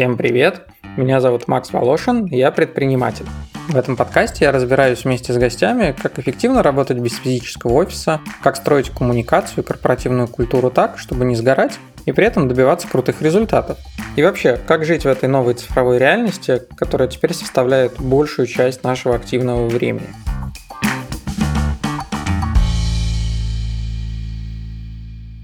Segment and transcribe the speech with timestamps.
[0.00, 0.62] Всем привет!
[0.96, 3.26] Меня зовут Макс Волошин, я предприниматель.
[3.68, 8.56] В этом подкасте я разбираюсь вместе с гостями, как эффективно работать без физического офиса, как
[8.56, 13.76] строить коммуникацию и корпоративную культуру так, чтобы не сгорать и при этом добиваться крутых результатов.
[14.16, 19.14] И вообще, как жить в этой новой цифровой реальности, которая теперь составляет большую часть нашего
[19.16, 20.08] активного времени.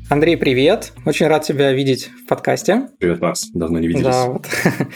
[0.09, 0.93] Андрей, привет.
[1.05, 2.91] Очень рад тебя видеть в подкасте.
[3.01, 3.49] Привет, Макс.
[3.53, 4.07] Давно не виделись.
[4.07, 4.47] Да, вот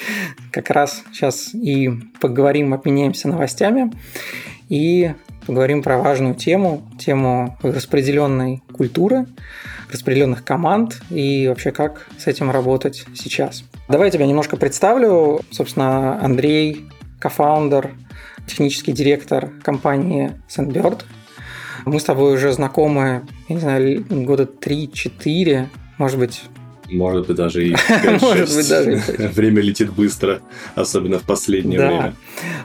[0.52, 3.92] как раз сейчас и поговорим, обменяемся новостями
[4.68, 5.10] и
[5.48, 9.26] поговорим про важную тему, тему распределенной культуры,
[9.90, 13.64] распределенных команд и вообще как с этим работать сейчас.
[13.88, 15.40] Давай я тебя немножко представлю.
[15.50, 16.86] Собственно, Андрей,
[17.18, 17.90] кофаундер,
[18.46, 21.02] технический директор компании Sandbird–
[21.86, 25.66] мы с тобой уже знакомы, я не знаю, года 3-4,
[25.98, 26.42] может быть,
[26.88, 28.96] может быть, даже и 5 Может быть, даже
[29.34, 30.40] Время летит быстро,
[30.74, 31.86] особенно в последнее да.
[31.86, 32.14] время.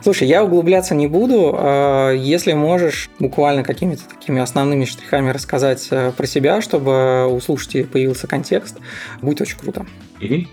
[0.02, 1.54] Слушай, я углубляться не буду.
[1.56, 7.84] А, если можешь буквально какими-то такими основными штрихами рассказать э, про себя, чтобы у слушателей
[7.84, 8.78] появился контекст,
[9.22, 9.86] будет очень круто.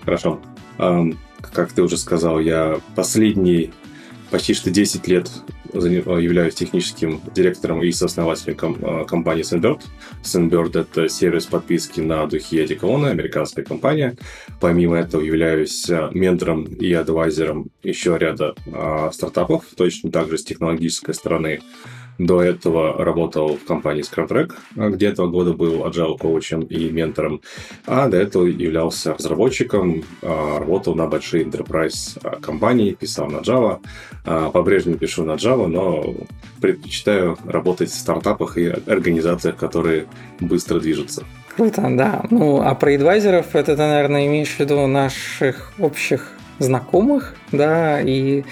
[0.05, 0.39] хорошо.
[0.77, 3.71] Как ты уже сказал, я последний
[4.33, 5.29] почти что 10 лет
[5.73, 9.81] являюсь техническим директором и сооснователем ком- компании Sandbird.
[10.23, 14.17] Sandbird— это сервис подписки на духи и одеколоны, американская компания.
[14.59, 21.13] Помимо этого являюсь ментором и адвайзером еще ряда а, стартапов, точно так же с технологической
[21.13, 21.61] стороны.
[22.17, 27.41] До этого работал в компании ScrumTrack, где этого года был agile коучем и ментором,
[27.85, 33.79] а до этого являлся разработчиком, а, работал на большие enterprise а, компании, писал на Java.
[34.25, 36.13] А, по-прежнему пишу на Java, но
[36.61, 40.05] предпочитаю работать в стартапах и организациях, которые
[40.39, 41.23] быстро движутся.
[41.55, 42.23] Круто, да.
[42.29, 48.43] Ну, а про адвайзеров это ты, наверное, имеешь в виду наших общих знакомых, да, и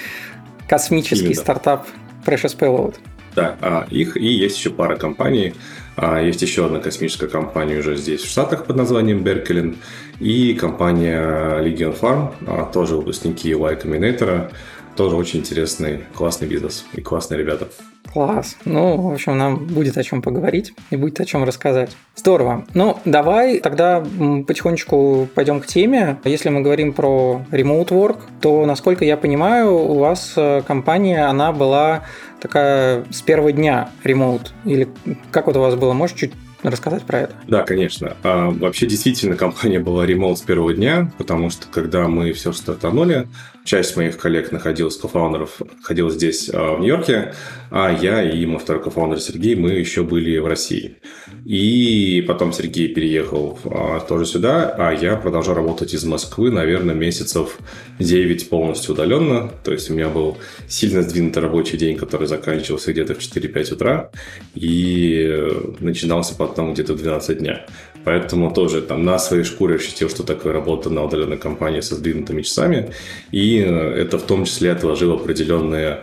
[0.68, 1.42] космический Именно.
[1.42, 1.88] стартап
[2.26, 2.96] Precious Payload.
[3.36, 5.54] Да, а их и есть еще пара компаний.
[5.96, 9.78] А есть еще одна космическая компания уже здесь, в Штатах, под названием Беркелин.
[10.20, 11.22] И компания
[11.62, 14.52] Legion Farm, а, тоже выпускники Y Combinator.
[15.02, 17.68] Тоже очень интересный, классный бизнес и классные ребята.
[18.14, 18.56] Класс.
[18.66, 21.98] Ну, в общем, нам будет о чем поговорить и будет о чем рассказать.
[22.16, 22.66] Здорово.
[22.76, 24.06] Ну, давай тогда
[24.48, 26.20] потихонечку пойдем к теме.
[26.24, 31.52] Если мы говорим про remote work, то, насколько я понимаю, у вас э, компания, она
[31.52, 32.04] была
[32.40, 34.50] такая с первого дня remote?
[34.66, 34.88] Или
[35.32, 35.94] как вот у вас было?
[35.94, 36.34] Можешь чуть
[36.64, 37.34] рассказать про это?
[37.48, 38.16] Да, конечно.
[38.24, 43.28] А, вообще, действительно, компания была ремонт с первого дня, потому что, когда мы все стартанули,
[43.64, 47.34] часть моих коллег находилась, кофаундеров, находилась здесь, а, в Нью-Йорке,
[47.72, 50.98] а я и мой второй кофаундер Сергей, мы еще были в России.
[51.46, 57.60] И потом Сергей переехал а, тоже сюда, а я продолжал работать из Москвы, наверное, месяцев
[58.00, 59.50] 9 полностью удаленно.
[59.64, 60.38] То есть у меня был
[60.68, 64.12] сильно сдвинутый рабочий день, который заканчивался где-то в 4-5 утра
[64.54, 67.66] и э, начинался потом где-то в 12 дня.
[68.04, 72.42] Поэтому тоже там на своей шкуре ощутил, что такое работа на удаленной компании со сдвинутыми
[72.42, 72.92] часами.
[73.32, 76.02] И э, это в том числе отложило определенные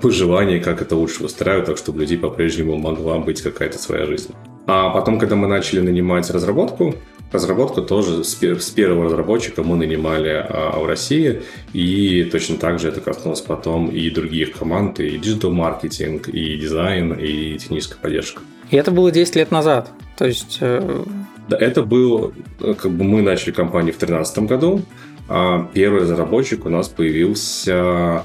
[0.00, 4.34] пожелания, как это лучше выстраивать, так чтобы у людей по-прежнему могла быть какая-то своя жизнь.
[4.66, 6.94] А потом, когда мы начали нанимать разработку,
[7.32, 11.42] разработку тоже с, с первого разработчика мы нанимали а, в России,
[11.72, 17.58] и точно так же это коснулось потом и других команд, и digital-маркетинг, и дизайн, и
[17.58, 18.42] техническая поддержка.
[18.70, 19.90] И это было 10 лет назад.
[20.16, 20.58] То есть...
[20.60, 21.04] Э...
[21.48, 22.32] Да, это был...
[22.58, 24.82] Как бы мы начали компанию в 2013 году,
[25.28, 28.24] а первый разработчик у нас появился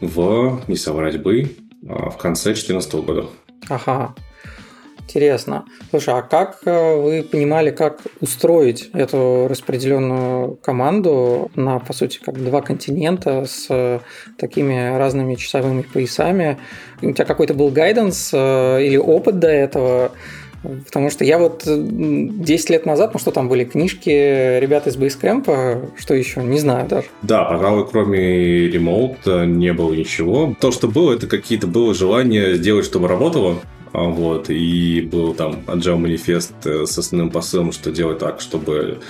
[0.00, 1.50] в, не соврать бы,
[1.88, 3.26] а, в конце 2014 года.
[3.68, 4.14] Ага.
[5.10, 5.64] Интересно.
[5.90, 12.40] Слушай, а как э, вы понимали, как устроить эту распределенную команду на, по сути, как
[12.40, 13.98] два континента с э,
[14.38, 16.60] такими разными часовыми поясами?
[17.02, 20.12] У тебя какой-то был гайденс э, или опыт до этого?
[20.62, 24.10] Потому что я вот 10 лет назад, ну что там были, книжки
[24.58, 27.06] ребят из Basecamp, что еще, не знаю даже.
[27.22, 30.54] Да, пожалуй, кроме ремоута не было ничего.
[30.60, 33.56] То, что было, это какие-то было желание сделать, чтобы работало.
[33.92, 39.00] А, вот, и был там Agile манифест э, с основным посылом, что делать так, чтобы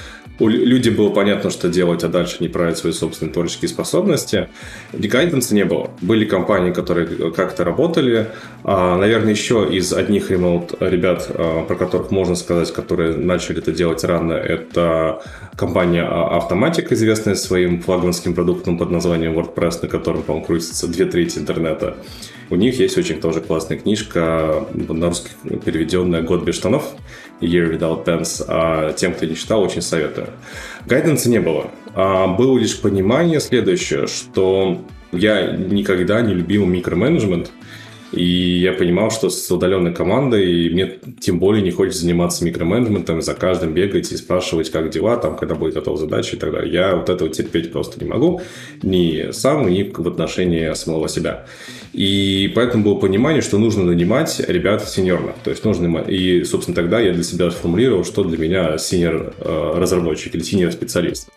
[0.41, 4.49] у людей было понятно, что делать, а дальше не править свои собственные творческие способности.
[4.93, 5.91] Гайденса не было.
[6.01, 8.29] Были компании, которые как-то работали.
[8.65, 13.71] А, наверное, еще из одних ремоут ребят, а, про которых можно сказать, которые начали это
[13.71, 15.23] делать рано, это
[15.57, 21.39] компания Automatic, известная своим флагманским продуктом под названием WordPress, на котором, по-моему, крутится две трети
[21.39, 21.97] интернета.
[22.49, 25.31] У них есть очень тоже классная книжка, на русский
[25.65, 26.95] переведенная «Год без штанов»,
[27.41, 30.29] Year Without Pens, а тем, кто не читал, очень советую.
[30.87, 31.71] Гайденса не было.
[31.95, 37.51] А было лишь понимание следующее, что я никогда не любил микроменеджмент,
[38.13, 43.35] и я понимал, что с удаленной командой мне тем более не хочется заниматься микроменеджментом, за
[43.35, 46.73] каждым бегать и спрашивать, как дела, там, когда будет готова задача и так далее.
[46.73, 48.41] Я вот этого терпеть просто не могу,
[48.83, 51.47] ни сам, ни в отношении самого себя.
[51.93, 55.37] И поэтому было понимание, что нужно нанимать ребят сеньорных.
[55.45, 55.99] То есть нужно...
[55.99, 60.73] И, собственно, тогда я для себя сформулировал, что для меня сеньор э, разработчик или сеньор
[60.73, 61.29] специалист.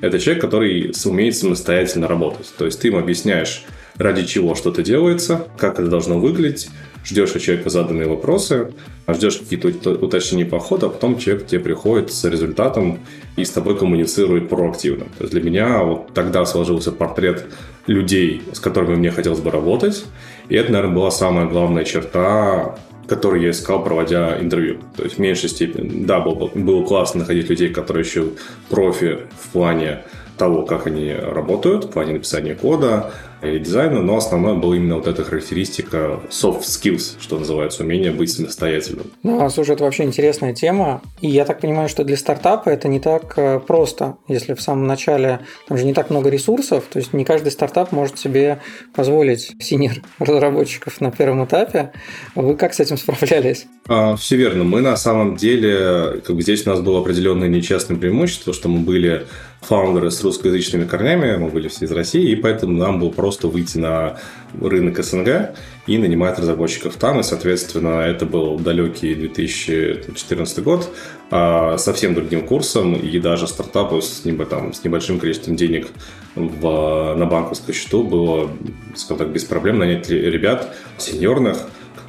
[0.00, 2.52] Это человек, который умеет самостоятельно работать.
[2.58, 3.64] То есть ты им объясняешь,
[3.96, 6.70] ради чего что-то делается, как это должно выглядеть,
[7.04, 8.72] ждешь от человека заданные вопросы,
[9.08, 13.00] ждешь какие-то уточнения по ходу, а потом человек тебе приходит с результатом
[13.36, 15.06] и с тобой коммуницирует проактивно.
[15.18, 17.44] То есть для меня вот тогда сложился портрет
[17.86, 20.04] людей, с которыми мне хотелось бы работать,
[20.48, 22.76] и это, наверное, была самая главная черта
[23.08, 24.78] которую я искал, проводя интервью.
[24.96, 28.30] То есть в меньшей степени, да, было, было классно находить людей, которые еще
[28.70, 30.02] профи в плане
[30.38, 33.12] того, как они работают, в плане написания кода,
[33.42, 38.30] и дизайна, но основное было именно вот эта характеристика soft skills, что называется, умение быть
[38.32, 39.06] самостоятельным.
[39.24, 43.00] Ну, слушай, это вообще интересная тема, и я так понимаю, что для стартапа это не
[43.00, 47.12] так э, просто, если в самом начале там же не так много ресурсов, то есть
[47.12, 48.60] не каждый стартап может себе
[48.94, 51.90] позволить senior разработчиков на первом этапе.
[52.36, 53.66] Вы как с этим справлялись?
[53.88, 54.62] А, все верно.
[54.62, 58.80] Мы на самом деле, как бы здесь у нас было определенное нечестное преимущество, что мы
[58.80, 59.26] были
[59.62, 63.78] фаундеры с русскоязычными корнями, мы были все из России, и поэтому нам было просто выйти
[63.78, 64.18] на
[64.60, 65.54] рынок СНГ
[65.86, 70.88] и нанимать разработчиков там, и, соответственно, это был далекий 2014 год,
[71.30, 75.88] а совсем другим курсом, и даже стартапу с, там, с небольшим количеством денег
[76.34, 78.50] в, на банковском счету было,
[78.96, 81.58] скажем так, без проблем нанять ребят сеньорных,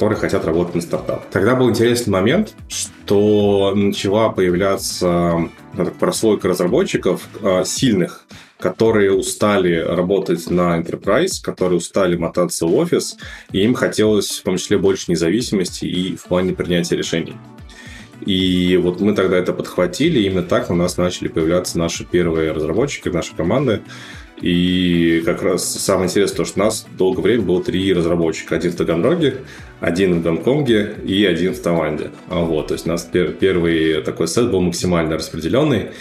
[0.03, 1.29] которые хотят работать на стартап.
[1.31, 8.25] Тогда был интересный момент, что начала появляться ну, так, прослойка разработчиков э, сильных,
[8.59, 13.15] которые устали работать на enterprise, которые устали мотаться в офис,
[13.53, 17.37] и им хотелось в том числе больше независимости и в плане принятия решений.
[18.25, 22.51] И вот мы тогда это подхватили, и именно так у нас начали появляться наши первые
[22.51, 23.83] разработчики, наши команды.
[24.43, 28.55] И как раз самое интересное, то, что у нас долгое время было три разработчика.
[28.55, 29.37] Один в Таганроге,
[29.79, 32.11] один в Гонконге и один в Таиланде.
[32.27, 33.09] Вот, то есть у нас
[33.39, 35.91] первый такой сет был максимально распределенный.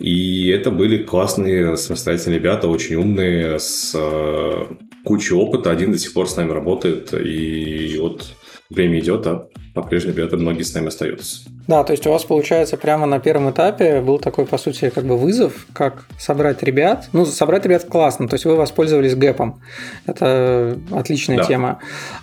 [0.00, 4.64] И это были классные самостоятельные ребята, очень умные, с э,
[5.04, 5.70] кучей опыта.
[5.70, 7.14] Один до сих пор с нами работает.
[7.14, 8.32] И вот
[8.68, 11.48] время идет, а по-прежнему ребята многие с нами остаются.
[11.66, 15.04] Да, то есть у вас получается прямо на первом этапе был такой, по сути, как
[15.04, 17.08] бы вызов, как собрать ребят.
[17.12, 19.60] Ну, собрать ребят классно, то есть вы воспользовались гэпом.
[20.06, 21.44] Это отличная да.
[21.44, 21.78] тема.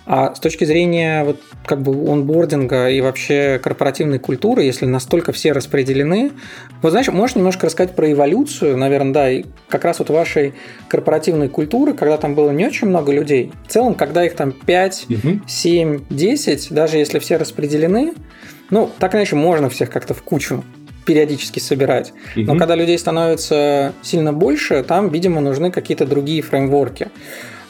[0.06, 5.52] А с точки зрения вот как бы онбординга и вообще корпоративной культуры, если настолько все
[5.52, 6.32] распределены,
[6.82, 10.54] вот знаешь, можешь немножко рассказать про эволюцию, наверное, да, и как раз вот вашей
[10.88, 13.52] корпоративной культуры, когда там было не очень много людей.
[13.66, 15.40] В целом, когда их там 5, угу.
[15.46, 18.12] 7, 10, даже если все распределены,
[18.70, 20.64] ну, так иначе можно всех как-то в кучу
[21.04, 22.12] периодически собирать.
[22.36, 22.44] Угу.
[22.44, 27.08] Но когда людей становится сильно больше, там, видимо, нужны какие-то другие фреймворки.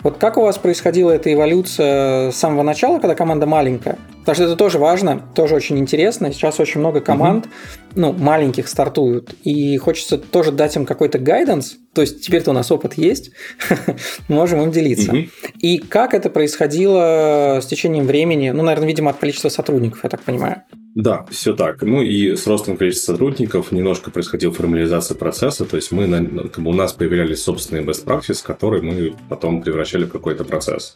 [0.03, 3.99] Вот как у вас происходила эта эволюция с самого начала, когда команда маленькая?
[4.31, 6.33] Потому что это тоже важно, тоже очень интересно.
[6.33, 7.53] Сейчас очень много команд, угу.
[7.97, 11.79] ну, маленьких стартуют, и хочется тоже дать им какой-то гайденс.
[11.95, 13.33] То есть теперь-то у нас опыт есть,
[14.29, 15.11] можем им делиться.
[15.11, 15.19] Угу.
[15.59, 18.51] И как это происходило с течением времени?
[18.51, 20.63] Ну, наверное, видимо, от количества сотрудников, я так понимаю.
[20.95, 21.83] Да, все так.
[21.83, 26.09] Ну и с ростом количества сотрудников немножко происходила формализация процесса, то есть мы,
[26.49, 30.95] как бы у нас появлялись собственные best practices, которые мы потом превращали в какой-то процесс.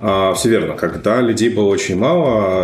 [0.00, 0.74] А, все верно.
[0.74, 2.63] Когда людей было очень мало,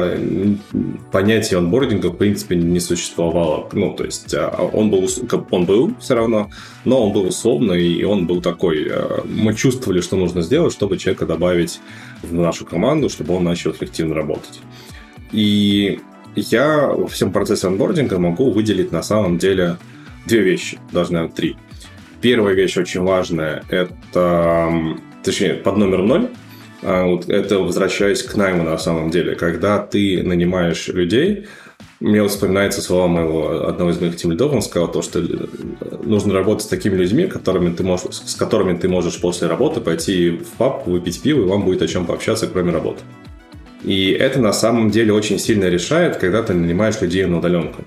[1.13, 3.69] понятие онбординга в принципе не существовало.
[3.73, 5.09] Ну, то есть а, он был,
[5.51, 6.51] он был все равно,
[6.85, 8.87] но он был условный, и он был такой.
[8.91, 11.81] А, мы чувствовали, что нужно сделать, чтобы человека добавить
[12.23, 14.61] в нашу команду, чтобы он начал эффективно работать.
[15.33, 16.01] И
[16.35, 19.77] я во всем процессе онбординга могу выделить на самом деле
[20.27, 21.57] две вещи, даже, наверное, три.
[22.21, 24.71] Первая вещь очень важная, это,
[25.23, 26.29] точнее, под номер ноль,
[26.83, 29.35] вот это возвращаясь к найму на самом деле.
[29.35, 31.47] Когда ты нанимаешь людей,
[32.01, 35.23] мне вспоминается слова моего одного из моих тимлидов, он сказал то, что
[36.03, 40.31] нужно работать с такими людьми, которыми ты можешь, с которыми ты можешь после работы пойти
[40.31, 43.03] в паб, выпить пиво, и вам будет о чем пообщаться, кроме работы.
[43.85, 47.85] И это на самом деле очень сильно решает, когда ты нанимаешь людей на удаленку.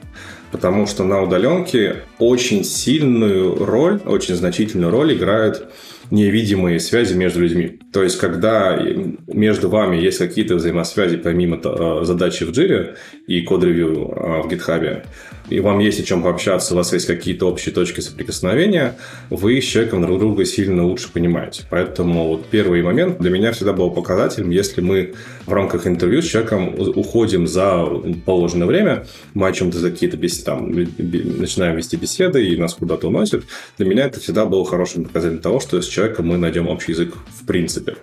[0.51, 5.65] Потому что на удаленке очень сильную роль, очень значительную роль играет
[6.13, 7.79] невидимые связи между людьми.
[7.91, 8.79] То есть, когда
[9.27, 15.03] между вами есть какие-то взаимосвязи помимо э, задачи в Jira и код-ревью э, в GitHub,
[15.50, 18.95] и вам есть о чем пообщаться, у вас есть какие-то общие точки соприкосновения,
[19.29, 21.63] вы с человеком друг друга сильно лучше понимаете.
[21.69, 25.13] Поэтому вот первый момент для меня всегда был показателем, если мы
[25.45, 27.85] в рамках интервью с человеком уходим за
[28.25, 33.07] положенное время, мы о чем-то за какие-то беседы, там, начинаем вести беседы и нас куда-то
[33.07, 33.43] уносят,
[33.77, 37.13] для меня это всегда было хорошим показателем того, что с человеком мы найдем общий язык
[37.41, 37.95] в принципе.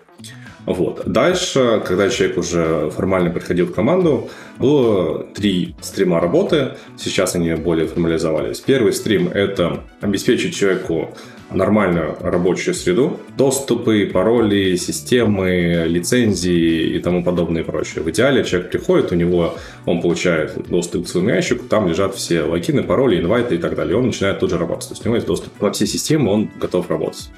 [0.67, 1.03] Вот.
[1.07, 6.73] Дальше, когда человек уже формально приходил в команду, было три стрима работы.
[6.97, 8.61] Сейчас они более формализовались.
[8.61, 11.15] Первый стрим– это обеспечить человеку
[11.53, 18.05] нормальную рабочую среду, доступы, пароли, системы, лицензии и тому подобное и прочее.
[18.05, 22.43] В идеале человек приходит, у него он получает доступ к своему ящику, там лежат все
[22.43, 23.97] логины, пароли, инвайты и так далее.
[23.97, 24.89] Он начинает тут же работать.
[24.89, 27.31] То есть у него есть доступ во все системы, он готов работать.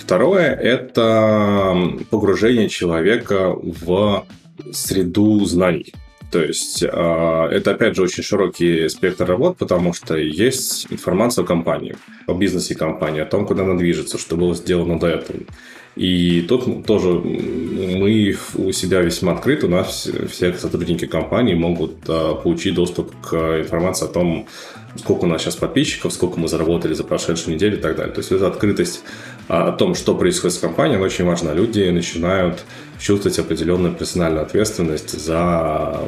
[0.00, 1.76] Второе– это
[2.10, 4.26] погружение человека в
[4.72, 5.92] среду знаний.
[6.30, 11.46] То есть а, это, опять же, очень широкий спектр работ, потому что есть информация о
[11.46, 15.40] компании, о бизнесе компании, о том, куда она движется, что было сделано до этого.
[15.96, 22.36] И тут тоже мы у себя весьма открыты, у нас все сотрудники компании могут а,
[22.36, 24.46] получить доступ к информации о том,
[24.96, 28.14] сколько у нас сейчас подписчиков, сколько мы заработали за прошедшую неделю и так далее.
[28.14, 29.02] То есть эта открытость
[29.50, 31.52] о том, что происходит с компанией, она очень важна.
[31.52, 32.64] Люди начинают
[33.00, 35.98] чувствовать определенную персональную ответственность за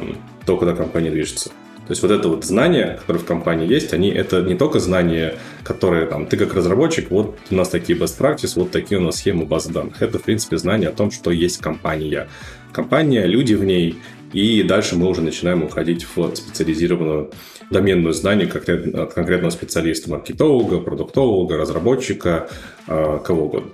[0.45, 1.49] то, куда компания движется.
[1.49, 5.35] То есть вот это вот знание, которое в компании есть, они это не только знания,
[5.65, 9.17] которые там, ты как разработчик, вот у нас такие best practice, вот такие у нас
[9.17, 10.01] схемы базы данных.
[10.01, 12.29] Это, в принципе, знание о том, что есть компания.
[12.71, 13.97] Компания, люди в ней,
[14.31, 17.31] и дальше мы уже начинаем уходить в специализированную
[17.73, 22.47] доменную знание от конкретного специалиста, маркетолога, продуктолога, разработчика,
[22.87, 23.71] а, кого угодно.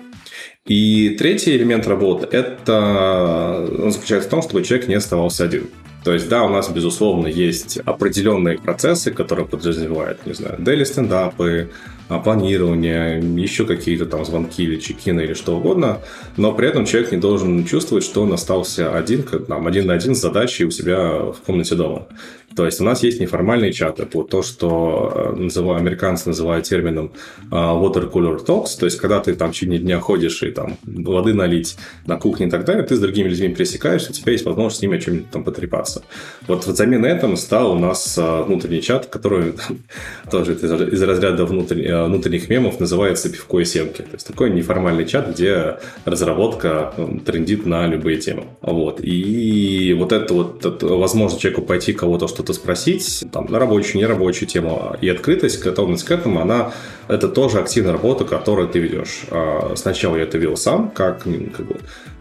[0.66, 5.68] И третий элемент работы– это он заключается в том, чтобы человек не оставался один.
[6.04, 11.70] То есть, да, у нас, безусловно, есть определенные процессы, которые подразумевают, не знаю, дели стендапы,
[12.08, 16.00] а, планирование, еще какие-то там звонки или чекины или что угодно,
[16.38, 20.16] но при этом человек не должен чувствовать, что он остался один, там, один на один
[20.16, 22.08] с задачей у себя в комнате дома.
[22.56, 27.12] То есть у нас есть неформальные чаты, вот то, что э, называю, американцы называют термином
[27.52, 30.78] э, water cooler talks, то есть когда ты там в течение дня ходишь и там
[30.84, 34.46] воды налить на кухне и так далее, ты с другими людьми пересекаешься, у тебя есть
[34.46, 36.04] возможность с ними о чем-нибудь там потрепаться.
[36.48, 39.54] Вот взамен этому стал у нас э, внутренний чат, который
[40.32, 44.02] тоже из разряда внутренних мемов называется «Пивко и семки».
[44.02, 46.94] То есть такой неформальный чат, где разработка
[47.26, 48.46] трендит на любые темы.
[48.62, 49.00] Вот.
[49.02, 54.48] И вот это вот возможность человеку пойти кого-то что что-то спросить, там, на рабочую, нерабочую
[54.48, 54.96] тему.
[55.02, 56.72] И открытость, готовность к этому, она,
[57.10, 59.24] это тоже активная работа, которую ты ведешь.
[59.30, 61.76] А, сначала я это вел сам, как, как бы,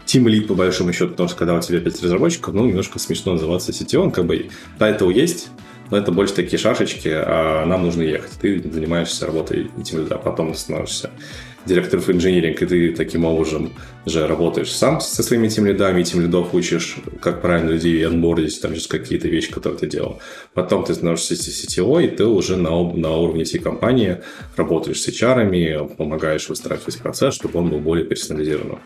[0.05, 3.33] Team Lead, по большому счету, потому что когда у тебя 5 разработчиков, ну, немножко смешно
[3.33, 5.47] называться CTO, он как бы этого есть,
[5.89, 8.31] но это больше такие шашечки, а нам нужно ехать.
[8.41, 11.11] Ты занимаешься работой Team Lead, а потом становишься
[11.65, 13.71] директоров инжиниринг, и ты таким образом
[14.05, 18.71] же работаешь сам со своими тем лидами, тем лидов учишь, как правильно людей анбордить, там
[18.71, 20.19] just какие-то вещи, которые ты делал.
[20.53, 24.17] Потом ты становишься CTO, и ты уже на, на уровне всей компании
[24.55, 28.79] работаешь с HR, помогаешь выстраивать процесс, чтобы он был более персонализированным.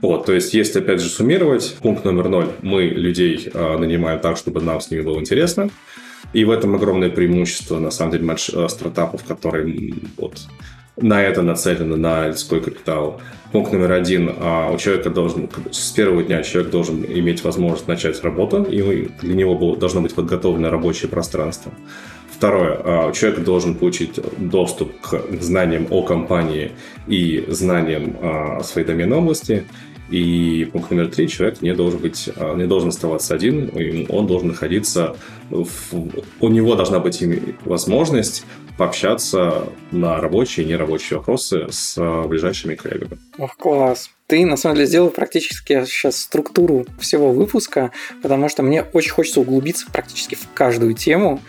[0.00, 4.36] Вот, то есть, если, опять же, суммировать, пункт номер ноль, мы людей э, нанимаем так,
[4.36, 5.70] чтобы нам с ними было интересно,
[6.32, 10.40] и в этом огромное преимущество, на самом деле, э, стартапов, которые вот,
[10.96, 13.20] на это нацелено, на людской капитал.
[13.52, 14.32] Пункт номер один.
[14.38, 19.34] А, у человека должен, с первого дня человек должен иметь возможность начать работу, и для
[19.34, 21.72] него должно быть подготовлено рабочее пространство.
[22.30, 22.80] Второе.
[22.84, 26.72] А, человек должен получить доступ к знаниям о компании
[27.06, 29.64] и знаниям а, своей доменной области.
[30.10, 35.16] И пункт номер три, человек не должен быть, не должен оставаться один, он должен находиться,
[35.48, 35.64] в,
[36.40, 37.24] у него должна быть
[37.64, 38.44] возможность
[38.76, 43.18] пообщаться на рабочие и нерабочие вопросы с э, ближайшими коллегами.
[43.38, 44.10] Ох, класс.
[44.26, 49.40] Ты, на самом деле, сделал практически сейчас структуру всего выпуска, потому что мне очень хочется
[49.40, 51.40] углубиться практически в каждую тему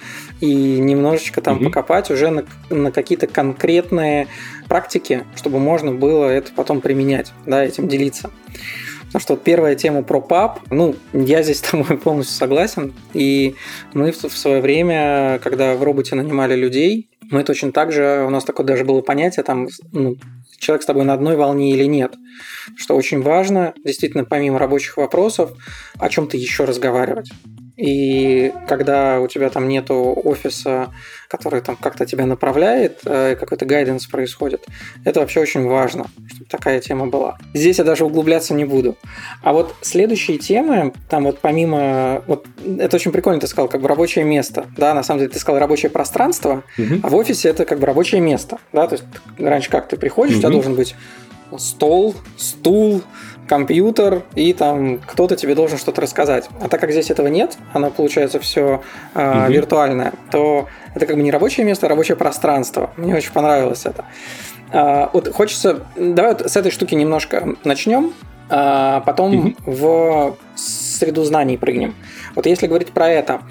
[0.42, 1.66] и немножечко там угу.
[1.66, 4.28] покопать уже на, на какие-то конкретные
[4.68, 8.30] практики, чтобы можно было это потом применять, да, этим делиться.
[9.16, 12.94] Потому что вот первая тема про паб, ну, я здесь с тобой полностью согласен.
[13.14, 13.56] И
[13.94, 18.44] мы в свое время, когда в роботе нанимали людей, мы точно так же, у нас
[18.44, 20.18] такое даже было понятие, там, ну,
[20.58, 22.16] человек с тобой на одной волне или нет.
[22.76, 25.52] Что очень важно, действительно, помимо рабочих вопросов,
[26.00, 27.32] о чем-то еще разговаривать.
[27.78, 30.94] И когда у тебя там нету офиса,
[31.28, 34.66] который там как-то тебя направляет, э, какой-то гайденс происходит,
[35.04, 36.06] это вообще очень важно.
[36.28, 37.38] Чтобы такая тема была.
[37.54, 38.98] Здесь я даже углубляться не буду.
[39.42, 42.24] А вот следующие темы, там вот помимо...
[42.28, 42.46] Вот
[42.80, 44.68] это очень прикольно, ты сказал, как бы рабочее место.
[44.78, 47.00] Да, на самом деле ты сказал рабочее пространство, угу.
[47.04, 48.60] а в офисе это как бы рабочее место.
[48.72, 49.06] Да, то есть
[49.38, 50.40] раньше как ты приходишь, угу.
[50.40, 50.96] у тебя должен быть
[51.58, 53.02] стол, стул,
[53.48, 56.50] компьютер, и там кто-то тебе должен что-то рассказать.
[56.62, 58.82] А так как здесь этого нет, оно получается все
[59.14, 59.52] э, угу.
[59.52, 62.92] виртуальное, то это как бы не рабочее место, а рабочее пространство.
[62.98, 64.06] Мне очень понравилось это.
[64.72, 65.86] Э, вот хочется...
[65.96, 68.14] Давай вот с этой штуки немножко начнем,
[68.50, 69.54] а потом угу.
[69.66, 71.96] в среду знаний прыгнем.
[72.36, 73.42] Вот если говорить про это,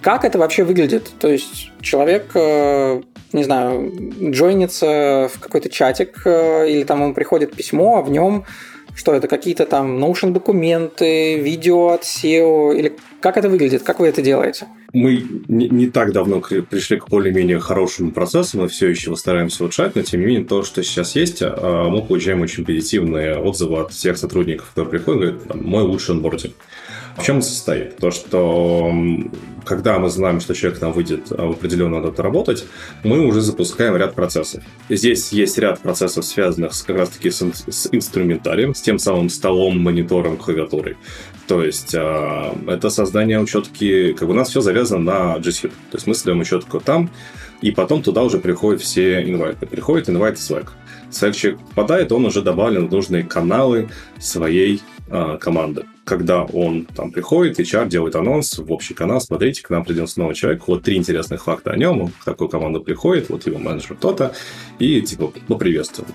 [0.00, 1.10] как это вообще выглядит?
[1.18, 3.02] То есть человек э,
[3.32, 3.92] не знаю,
[4.30, 8.44] джойнится в какой-то чатик, э, или там ему приходит письмо, а в нем
[8.94, 14.08] что это, какие-то там Notion документы, видео от SEO, или как это выглядит, как вы
[14.08, 14.66] это делаете?
[14.92, 19.94] Мы не, не так давно пришли к более-менее хорошему процессу, мы все еще стараемся улучшать,
[19.94, 23.92] но тем не менее то, что сейчас есть, а, мы получаем очень позитивные отзывы от
[23.92, 26.54] всех сотрудников, которые приходят, говорят, мой лучший онбординг.
[27.16, 27.96] В чем состоит?
[27.96, 28.92] То, что
[29.64, 32.64] когда мы знаем, что человек нам выйдет в определенную дату работать,
[33.04, 34.62] мы уже запускаем ряд процессов.
[34.88, 40.36] Здесь есть ряд процессов, связанных как раз-таки с, с инструментарием, с тем самым столом, монитором,
[40.36, 40.96] клавиатурой.
[41.46, 45.52] То есть э, это создание учетки, как бы у нас все завязано на G.
[45.52, 47.10] То есть мы создаем учетку там,
[47.60, 49.66] и потом туда уже приходят все инвайты.
[49.66, 50.68] Приходит инвайт Slack.
[51.10, 57.12] Slack человек попадает, он уже добавлен в нужные каналы своей э, команды когда он там
[57.12, 60.96] приходит, HR делает анонс в общий канал, смотрите, к нам придет новый человек, вот три
[60.96, 64.34] интересных факта о нем, он в такую команду приходит, вот его менеджер кто-то,
[64.78, 66.10] и типа поприветствует.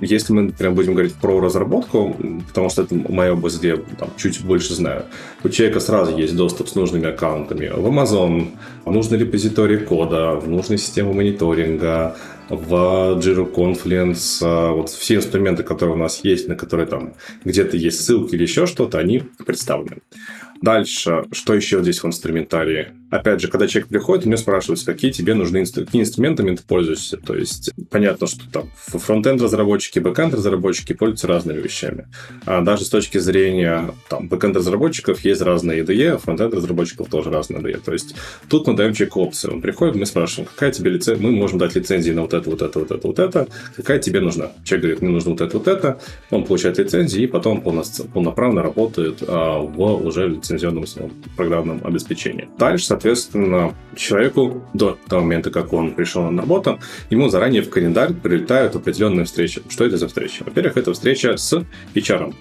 [0.00, 2.14] Если мы прям будем говорить про разработку,
[2.48, 5.06] потому что это моя область, где я там, чуть больше знаю,
[5.42, 8.50] у человека сразу есть доступ с нужными аккаунтами в Amazon,
[8.84, 12.16] в нужный репозиторий кода, в нужную систему мониторинга,
[12.48, 17.76] в Jira Confluence, а, вот все инструменты, которые у нас есть, на которые там где-то
[17.76, 20.02] есть ссылки или еще что-то, они представлены.
[20.62, 22.88] Дальше, что еще здесь в инструментарии?
[23.10, 25.84] Опять же, когда человек приходит, у него спрашиваются, какие тебе нужны инстру...
[25.84, 27.16] какие инструментами ты пользуешься.
[27.16, 32.08] То есть, понятно, что там фронтенд разработчики, бэкенд разработчики пользуются разными вещами.
[32.46, 37.30] А даже с точки зрения там, бэкенд разработчиков есть разные IDE, а фронтенд разработчиков тоже
[37.30, 37.80] разные IDE.
[37.84, 38.16] То есть,
[38.48, 39.54] тут мы даем человеку опцию.
[39.54, 42.62] Он приходит, мы спрашиваем, какая тебе лицензия, мы можем дать лицензии на вот это, вот
[42.62, 44.50] это, вот это, вот это, какая тебе нужна.
[44.64, 49.22] Человек говорит, мне нужно вот это, вот это, он получает лицензии, и потом полноправно работает
[49.26, 50.84] а, в уже лицензионном
[51.36, 52.48] программном обеспечении.
[52.58, 56.78] Дальше, соответственно, человеку до того момента, как он пришел на работу,
[57.10, 59.62] ему заранее в календарь прилетают определенные встречи.
[59.68, 60.44] Что это за встреча?
[60.44, 62.34] Во-первых, это встреча с HR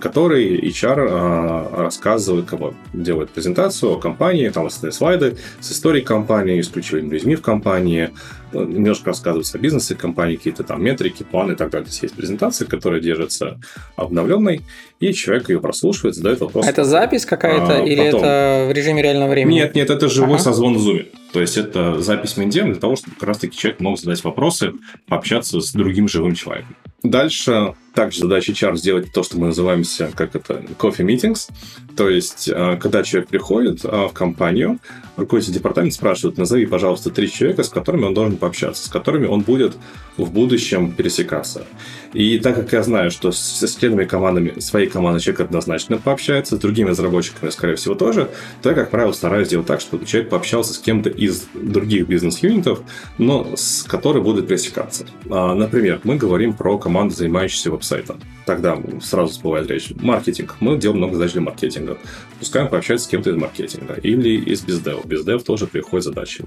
[0.00, 6.60] который HR а, рассказывает, кого делает презентацию о компании, там остальные слайды с историей компании,
[6.62, 8.10] с ключевыми людьми в компании,
[8.52, 11.86] немножко рассказывается о бизнесе компании, какие-то там метрики, планы и так далее.
[11.86, 13.60] То есть есть презентация, которая держится
[13.96, 14.62] обновленной,
[15.02, 16.64] и человек ее прослушивает, задает вопрос.
[16.64, 18.20] Это запись какая-то а, или потом...
[18.22, 19.56] это в режиме реального времени?
[19.56, 20.44] Нет, нет, это живой ага.
[20.44, 21.06] созвон в Zoom.
[21.32, 24.74] То есть это запись Миндем для того, чтобы как раз-таки человек мог задать вопросы,
[25.08, 26.76] пообщаться с другим живым человеком.
[27.02, 29.82] Дальше также задача HR сделать то, что мы называем
[30.14, 31.50] как это, coffee meetings.
[31.96, 34.78] То есть, а, когда человек приходит а, в компанию,
[35.16, 39.40] руководитель департамента спрашивает, назови, пожалуйста, три человека, с которыми он должен пообщаться, с которыми он
[39.40, 39.76] будет
[40.16, 41.66] в будущем пересекаться.
[42.12, 46.58] И так как я знаю, что со членами командами, своей команды человек однозначно пообщается, с
[46.58, 48.30] другими разработчиками, скорее всего, тоже,
[48.62, 52.82] то я, как правило, стараюсь сделать так, чтобы человек пообщался с кем-то из других бизнес-юнитов,
[53.18, 55.06] но с которой будет пересекаться.
[55.30, 58.20] А, например, мы говорим про команду, занимающуюся веб-сайтом.
[58.44, 59.92] Тогда сразу всплывает речь.
[60.00, 60.56] Маркетинг.
[60.60, 61.98] Мы делаем много задач для маркетинга.
[62.38, 65.04] Пускай пообщаться с кем-то из маркетинга или из бездев.
[65.04, 66.44] Бездев тоже приходит задачи.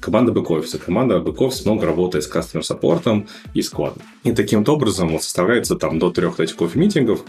[0.00, 0.78] Команда бэк-офиса.
[0.78, 4.02] Команда бэк-офиса много работает с customer саппортом и складом.
[4.24, 7.20] И таким образом вот составляется там до трех этих кофе-митингов,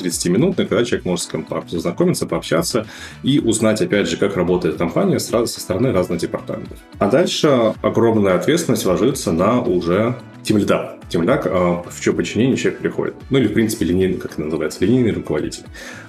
[0.00, 2.86] 30-минутных, когда человек может с кем познакомиться, пообщаться
[3.22, 6.78] и узнать, опять же, как работает компания сразу со стороны разных департаментов.
[6.98, 10.16] А дальше огромная ответственность ложится на уже
[10.48, 10.94] тимлида.
[11.10, 13.14] Тимлида, а, в чье подчинение человек приходит.
[13.28, 15.64] Ну или, в принципе, линейный, как это называется, линейный руководитель.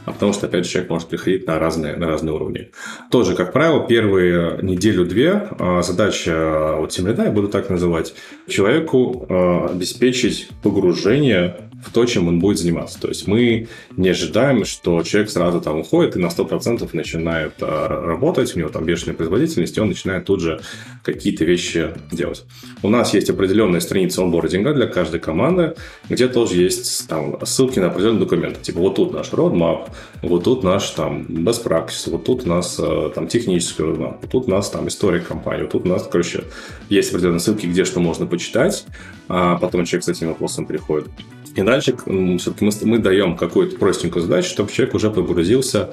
[0.06, 2.72] А потому что, опять же, человек может приходить на разные, на разные уровни.
[3.12, 8.14] Тоже, как правило, первые неделю-две а, задача вот тимлида, я буду так называть,
[8.48, 13.00] человеку а, обеспечить погружение в то, чем он будет заниматься.
[13.00, 17.88] То есть мы не ожидаем, что человек сразу там уходит и на 100% начинает а,
[17.88, 20.62] работать, у него там бешеная производительность, и он начинает тут же
[21.04, 22.46] какие-то вещи делать.
[22.84, 25.76] У нас есть определенная страница онбординга для каждой команды,
[26.08, 28.62] где тоже есть там ссылки на определенные документы.
[28.62, 29.90] Типа вот тут наш roadmap,
[30.22, 34.32] вот тут наш там best practice, вот тут у нас а, там технический roadmap, вот
[34.32, 36.44] тут у нас там история компании, вот тут у нас, короче,
[36.90, 38.86] есть определенные ссылки, где что можно почитать,
[39.28, 41.08] а потом человек с этим вопросом приходит.
[41.56, 41.96] И дальше
[42.38, 45.90] все-таки мы, мы даем какую-то простенькую задачу, чтобы человек уже погрузился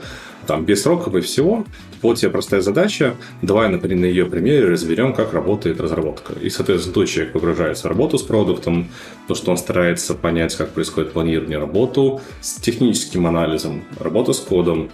[0.46, 1.64] там без сроков и всего.
[2.02, 3.16] Вот тебе простая задача.
[3.42, 6.34] Давай, например, на ее примере разберем, как работает разработка.
[6.34, 8.88] И, соответственно, тут человек погружается в работу с продуктом,
[9.28, 14.90] то, что он старается понять, как происходит планирование работу с техническим анализом, работа с кодом,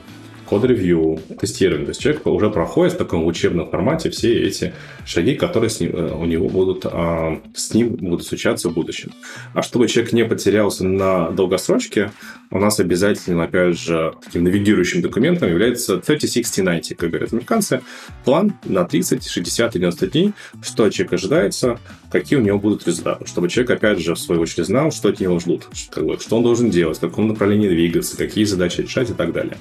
[0.53, 1.87] код-ревью, тестирование.
[1.87, 4.75] То есть человек уже проходит в таком учебном формате все эти
[5.07, 9.13] шаги, которые с ним, э, у него будут, а, с ним будут случаться в будущем.
[9.55, 12.11] А чтобы человек не потерялся на долгосрочке,
[12.51, 17.81] у нас обязательно, опять же, таким навигирующим документом является 30-60-90, как говорят американцы,
[18.27, 21.79] план на 30, 60, 90 дней, что человек ожидается,
[22.11, 25.19] какие у него будут результаты, чтобы человек, опять же, в свою очередь знал, что от
[25.19, 29.33] него ждут, что он должен делать, в каком направлении двигаться, какие задачи решать и так
[29.33, 29.57] далее.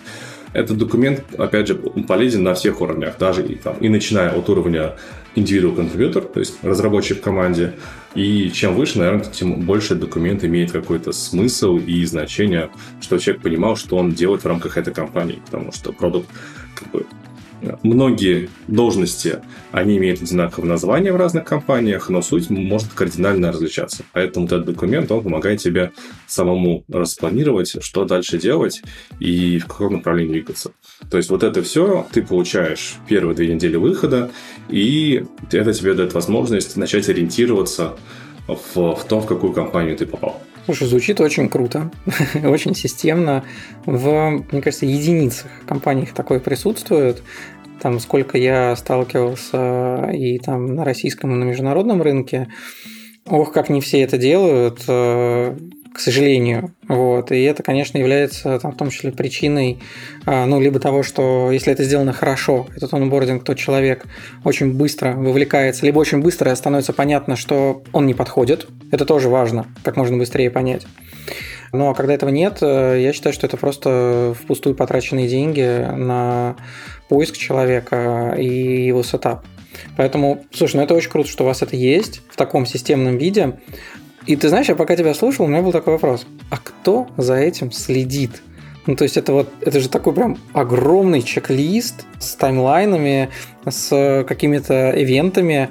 [0.53, 4.95] Этот документ, опять же, полезен на всех уровнях, даже и, там, и начиная от уровня
[5.35, 7.73] individual contributor, то есть разработчик в команде,
[8.15, 13.77] и чем выше, наверное, тем больше документ имеет какой-то смысл и значение, что человек понимал,
[13.77, 16.27] что он делает в рамках этой компании, потому что продукт
[16.75, 17.05] как бы,
[17.83, 19.39] многие должности,
[19.71, 24.03] они имеют одинаковое название в разных компаниях, но суть может кардинально различаться.
[24.13, 25.91] Поэтому этот документ, он помогает тебе
[26.27, 28.81] самому распланировать, что дальше делать
[29.19, 30.71] и в каком направлении двигаться.
[31.09, 34.31] То есть вот это все ты получаешь первые две недели выхода,
[34.69, 37.95] и это тебе дает возможность начать ориентироваться
[38.47, 40.41] в, в том, в какую компанию ты попал.
[40.65, 41.91] Слушай, звучит очень круто,
[42.43, 43.43] очень системно.
[43.85, 47.23] В, мне кажется, единицах компаниях такое присутствует.
[47.81, 52.47] Там, сколько я сталкивался и там на российском, и на международном рынке,
[53.25, 54.87] ох, как не все это делают
[55.93, 56.73] к сожалению.
[56.87, 57.31] Вот.
[57.31, 59.79] И это, конечно, является там, в том числе причиной,
[60.25, 64.05] а, ну, либо того, что если это сделано хорошо, этот онбординг, то человек
[64.43, 68.67] очень быстро вовлекается, либо очень быстро становится понятно, что он не подходит.
[68.91, 70.85] Это тоже важно, как можно быстрее понять.
[71.73, 76.57] А когда этого нет, э, я считаю, что это просто впустую потраченные деньги на
[77.11, 79.45] поиск человека и его сетап.
[79.97, 83.59] Поэтому, слушай, ну это очень круто, что у вас это есть в таком системном виде.
[84.27, 86.25] И ты знаешь, я пока тебя слушал, у меня был такой вопрос.
[86.49, 88.41] А кто за этим следит?
[88.85, 93.29] Ну, то есть это вот, это же такой прям огромный чек-лист с таймлайнами,
[93.69, 95.67] с какими-то ивентами,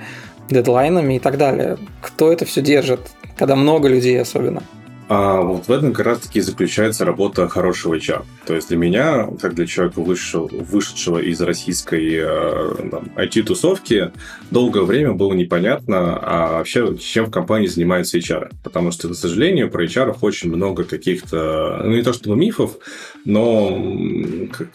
[0.50, 1.78] дедлайнами и так далее.
[2.02, 3.00] Кто это все держит,
[3.38, 4.62] когда много людей особенно?
[5.10, 8.24] А вот в этом как раз-таки заключается работа хорошего HR.
[8.46, 14.12] То есть для меня, как для человека, вышедшего, вышедшего из российской э, IT-тусовки,
[14.52, 18.52] долгое время было непонятно, а вообще чем в компании занимаются HR.
[18.62, 22.76] Потому что, к сожалению, про HR очень много каких-то, ну не то чтобы мифов,
[23.24, 24.68] но как,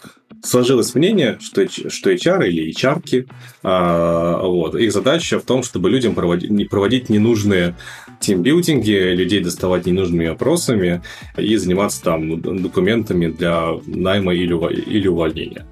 [0.46, 3.28] сложилось мнение, что, что HR или HR,
[3.64, 7.76] а, вот, их задача в том, чтобы людям проводить, проводить ненужные
[8.20, 11.02] тимбилдинги, людей доставать ненужными опросами
[11.38, 15.66] и заниматься там документами для найма или, или увольнения.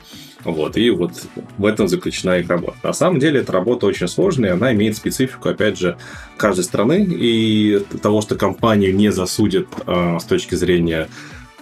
[0.44, 1.12] Вот, и вот
[1.58, 2.76] в этом заключена их работа.
[2.84, 5.98] На самом деле, эта работа очень сложная, она имеет специфику, опять же,
[6.36, 11.08] каждой страны, и того, что компанию не засудят э, с точки зрения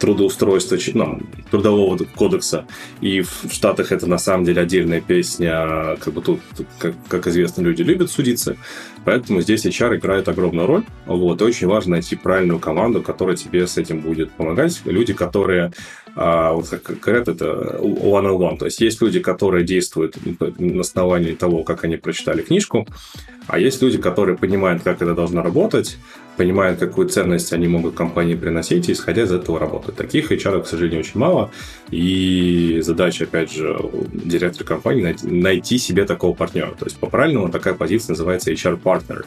[0.02, 1.20] трудоустройства, ну,
[1.52, 2.66] трудового кодекса.
[3.02, 5.96] И в Штатах это на самом деле отдельная песня.
[6.02, 6.42] Как бы тут,
[6.80, 8.58] как, как известно, люди любят судиться.
[9.06, 10.84] Поэтому здесь HR играет огромную роль.
[11.06, 14.82] Вот, и очень важно найти правильную команду, которая тебе с этим будет помогать.
[14.86, 15.72] Люди, которые
[16.16, 18.58] а, вот как говорят, это one-on-one.
[18.58, 20.18] То есть есть люди, которые действуют
[20.60, 22.86] на основании того, как они прочитали книжку,
[23.48, 25.98] а есть люди, которые понимают, как это должно работать,
[26.38, 29.98] понимают, какую ценность они могут компании приносить, и исходя из этого работают.
[29.98, 31.52] Таких HR, к сожалению, очень мало.
[31.92, 33.78] И задача, опять же,
[34.14, 36.72] директора компании найти, себе такого партнера.
[36.72, 39.26] То есть по-правильному такая позиция называется HR-партнер.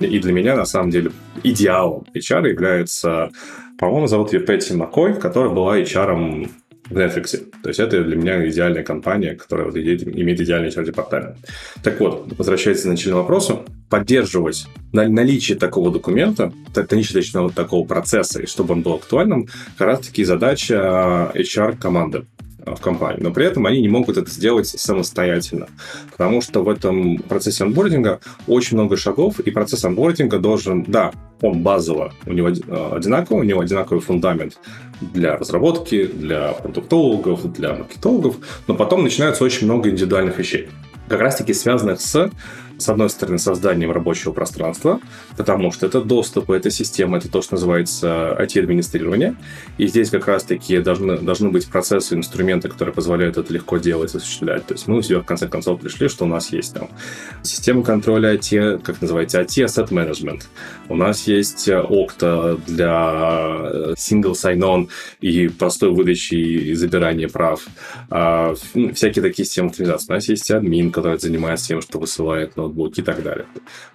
[0.00, 1.10] И для меня, на самом деле,
[1.42, 3.30] идеалом HR является
[3.76, 6.48] по-моему, зовут ее Пэтти Маккой, которая была HR
[6.90, 7.38] в Netflix.
[7.62, 11.36] То есть это для меня идеальная компания, которая вот имеет идеальный HR-департамент.
[11.82, 18.46] Так вот, возвращаясь к начальному вопросу, поддерживать наличие такого документа, наличие точно такого процесса, и
[18.46, 22.26] чтобы он был актуальным, как раз-таки задача HR-команды
[22.66, 23.20] в компании.
[23.22, 25.68] Но при этом они не могут это сделать самостоятельно,
[26.10, 31.62] потому что в этом процессе онбординга очень много шагов, и процесс онбординга должен, да, он
[31.62, 34.58] базово, у него э, одинаковый, у него одинаковый фундамент
[35.00, 40.68] для разработки, для продуктологов, для маркетологов, но потом начинается очень много индивидуальных вещей
[41.08, 42.30] как раз-таки связанных с
[42.78, 45.00] с одной стороны, созданием рабочего пространства,
[45.36, 49.36] потому что это доступ, это система, это то, что называется IT-администрирование.
[49.78, 54.66] И здесь как раз-таки должны, должны быть процессы, инструменты, которые позволяют это легко делать, осуществлять.
[54.66, 56.88] То есть мы у себя в конце концов пришли, что у нас есть там
[57.42, 60.42] система контроля IT, как называется, IT Asset Management.
[60.88, 64.88] У нас есть Okta для single sign-on
[65.20, 67.66] и простой выдачи и забирания прав.
[68.10, 70.12] А, ну, всякие такие системы автоматизации.
[70.12, 73.46] У нас есть админ, который занимается тем, что высылает ноутбуки и так далее.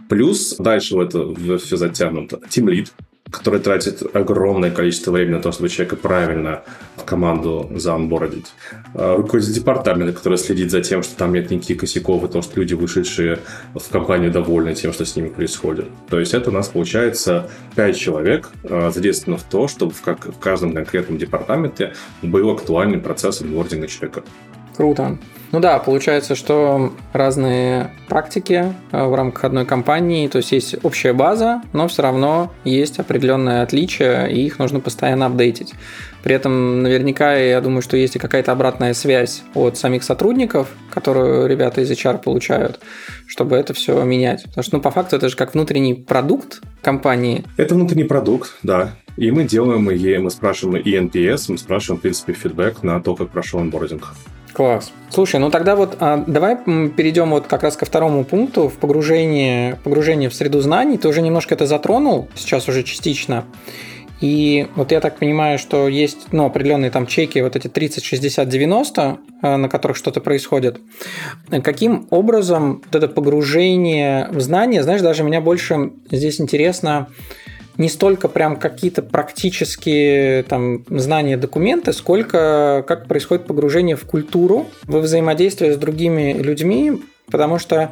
[0.07, 2.39] Плюс дальше в это все затянуто.
[2.49, 2.89] Team Lead,
[3.31, 6.63] который тратит огромное количество времени на то, чтобы человека правильно
[6.95, 8.47] в команду заонбордить.
[8.95, 12.59] А, руководитель департамента, который следит за тем, что там нет никаких косяков, и то, что
[12.59, 13.39] люди, вышедшие
[13.73, 15.85] в компанию, довольны тем, что с ними происходит.
[16.09, 20.25] То есть это у нас получается 5 человек, а, задействовано в то, чтобы в, как,
[20.25, 24.23] в каждом конкретном департаменте был актуальный процесс онбординга человека.
[24.75, 25.17] Круто.
[25.51, 31.13] Ну да, получается, что разные практики э, в рамках одной компании, то есть есть общая
[31.13, 35.73] база, но все равно есть определенные отличия, и их нужно постоянно апдейтить.
[36.21, 41.47] При этом наверняка, я думаю, что есть и какая-то обратная связь от самих сотрудников, которую
[41.47, 42.79] ребята из HR получают,
[43.25, 44.43] чтобы это все менять.
[44.43, 47.45] Потому что, ну, по факту, это же как внутренний продукт компании.
[47.57, 48.95] Это внутренний продукт, да.
[49.17, 53.15] И мы делаем и мы спрашиваем и NPS, мы спрашиваем, в принципе, фидбэк на то,
[53.15, 54.13] как прошел онбординг.
[54.59, 54.91] Класс.
[55.09, 59.77] Слушай, ну тогда вот а, давай перейдем вот как раз ко второму пункту в погружение,
[59.85, 60.97] погружение в среду знаний.
[60.97, 63.45] Ты уже немножко это затронул, сейчас уже частично.
[64.19, 68.49] И вот я так понимаю, что есть ну, определенные там чеки, вот эти 30, 60,
[68.49, 70.81] 90, на которых что-то происходит.
[71.63, 77.07] Каким образом вот это погружение в знания, знаешь, даже меня больше здесь интересно,
[77.79, 84.99] не столько прям какие-то практические там, знания, документы, сколько как происходит погружение в культуру, во
[84.99, 87.91] взаимодействие с другими людьми, потому что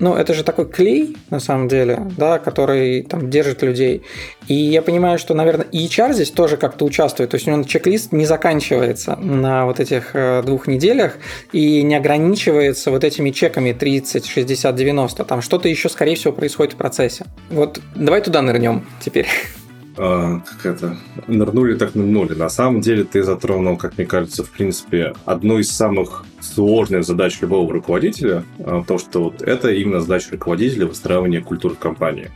[0.00, 4.02] ну, это же такой клей, на самом деле, да, который там держит людей.
[4.48, 7.30] И я понимаю, что, наверное, и HR здесь тоже как-то участвует.
[7.30, 11.18] То есть у него чек-лист не заканчивается на вот этих э, двух неделях
[11.52, 15.24] и не ограничивается вот этими чеками 30, 60, 90.
[15.24, 17.26] Там что-то еще, скорее всего, происходит в процессе.
[17.50, 19.28] Вот давай туда нырнем теперь
[19.96, 22.34] как это, нырнули так нырнули.
[22.34, 27.40] На самом деле ты затронул, как мне кажется, в принципе, одну из самых сложных задач
[27.40, 32.30] любого руководителя, а, то, что вот это именно задача руководителя выстраивания культуры компании.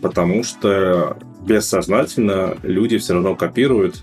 [0.00, 4.02] Потому что бессознательно люди все равно копируют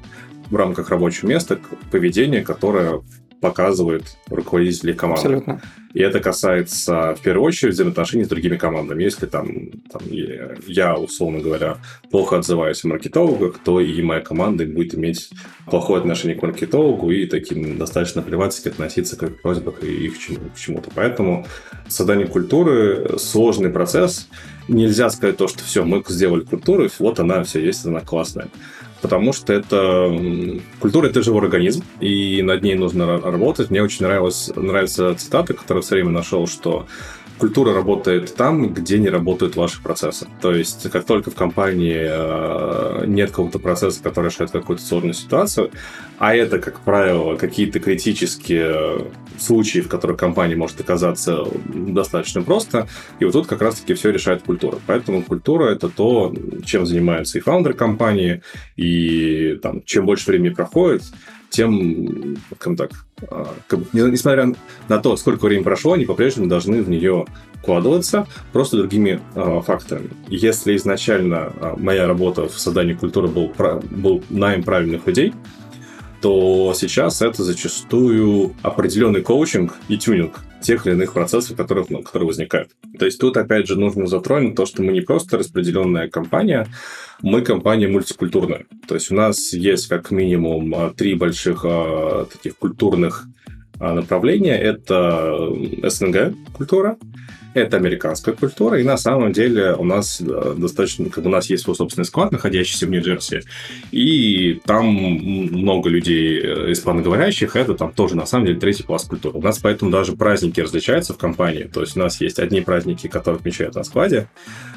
[0.49, 1.59] в рамках рабочего места
[1.91, 3.01] поведение, которое
[3.43, 5.21] показывает руководители команды.
[5.21, 5.61] Абсолютно.
[5.93, 9.03] И это касается, в первую очередь, взаимоотношений с другими командами.
[9.03, 11.77] Если там, там я, условно говоря,
[12.09, 15.29] плохо отзываюсь о маркетологах, то и моя команда будет иметь
[15.65, 20.17] плохое отношение к маркетологу и таким достаточно плевательски относиться к их просьбам и к
[20.57, 20.89] чему-то.
[20.95, 21.45] Поэтому
[21.89, 24.29] создание культуры– сложный процесс.
[24.69, 28.47] Нельзя сказать то, что все, мы сделали культуру, вот она все есть, она классная
[29.03, 30.09] потому что это
[30.79, 33.69] культура это живой организм, и над ней нужно работать.
[33.69, 36.87] Мне очень нравилась, нравится цитата, которую все время нашел, что
[37.37, 40.27] культура работает там, где не работают ваши процессы.
[40.41, 45.71] То есть, как только в компании э, нет какого-то процесса, который решает какую-то сложную ситуацию,
[46.19, 49.07] а это, как правило, какие-то критические
[49.39, 52.87] случаи, в которых компания может оказаться достаточно просто,
[53.19, 54.77] и вот тут как раз-таки все решает культура.
[54.87, 56.33] Поэтому культура— это то,
[56.65, 58.41] чем занимаются и фаундеры компании,
[58.75, 61.03] и там, чем больше времени проходит,
[61.53, 62.91] тем, скажем так,
[63.29, 63.47] а,
[63.93, 64.53] несмотря
[64.89, 67.25] на то, сколько времени прошло, они по-прежнему должны в нее
[67.61, 70.09] вкладываться просто другими э, факторами.
[70.27, 73.53] Если изначально э, моя работа в создании культуры был,
[73.91, 75.33] был найм правильных людей,
[76.23, 82.27] то сейчас это зачастую определенный коучинг и тюнинг тех или иных процессов, которые, ну, которые
[82.27, 82.69] возникают.
[82.97, 86.65] То есть тут, опять же, нужно затронуть то, что мы не просто распределенная компания,
[87.21, 88.63] мы компания мультикультурная.
[88.87, 93.27] То есть у нас есть как минимум а, три больших а, таких культурных
[93.81, 94.57] а, направления.
[94.57, 95.49] Это
[95.83, 96.95] СНГ культура,
[97.53, 101.63] это американская культура, и на самом деле у нас э, достаточно, как у нас есть
[101.63, 103.41] свой собственный склад, находящийся в Нью-Джерси,
[103.91, 109.37] и там много людей э, испаноговорящих, это там тоже на самом деле третий пласт культуры.
[109.37, 113.07] У нас поэтому даже праздники различаются в компании, то есть у нас есть одни праздники,
[113.07, 114.27] которые отмечают на складе,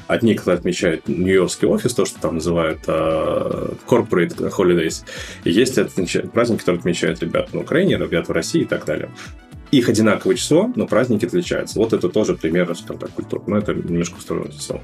[0.07, 5.05] одни, которые отмечают Нью-Йоркский офис, то, что там называют uh, corporate holidays,
[5.45, 5.75] и есть
[6.33, 9.11] праздники, которые отмечают ребят на Украине, ребят в России и так далее
[9.70, 11.79] их одинаковое число, но праздники отличаются.
[11.79, 13.42] Вот это тоже пример, скажем так, культуры.
[13.46, 14.81] Но это немножко в сторону часов.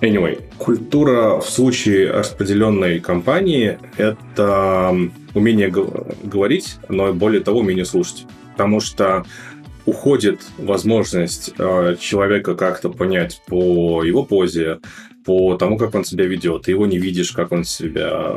[0.00, 4.94] Anyway, культура в случае распределенной компании– это
[5.34, 5.72] умение
[6.22, 8.26] говорить, но более того, умение слушать.
[8.52, 9.24] Потому что
[9.86, 14.78] уходит возможность э, человека как-то понять по его позе,
[15.24, 16.62] по тому, как он себя ведет.
[16.62, 18.36] Ты его не видишь, как он себя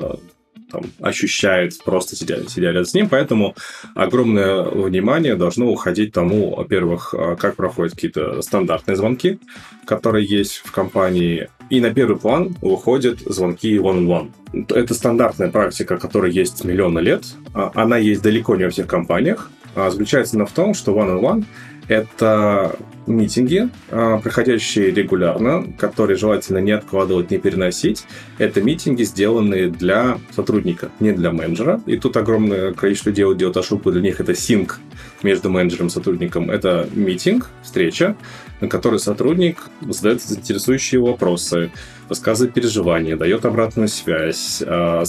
[0.72, 3.10] там, ощущает, просто сидя, сидя рядом с ним.
[3.10, 3.56] Поэтому
[3.96, 9.40] огромное внимание должно уходить тому, во-первых, а, как проходят какие-то стандартные звонки,
[9.86, 11.50] которые есть в компании.
[11.70, 14.32] И на первый план выходят звонки one-on-one.
[14.70, 17.24] Это стандартная практика, которая есть миллионы лет.
[17.54, 19.52] А, она есть далеко не во всех компаниях.
[19.76, 21.46] А, заключается она в том, что one-on-one
[21.88, 22.76] это
[23.08, 28.06] митинги, а, проходящие регулярно, которые желательно не откладывать, не переносить.
[28.38, 31.82] Это митинги, сделанные для сотрудника, не для менеджера.
[31.86, 33.92] И тут огромное количество людей делают ошибку.
[33.92, 34.80] Для них это синк
[35.24, 36.50] между менеджером и сотрудником.
[36.50, 38.16] Это митинг, встреча,
[38.60, 41.72] на которой сотрудник задает интересующие вопросы,
[42.10, 45.04] рассказывает переживания, дает обратную связь, а,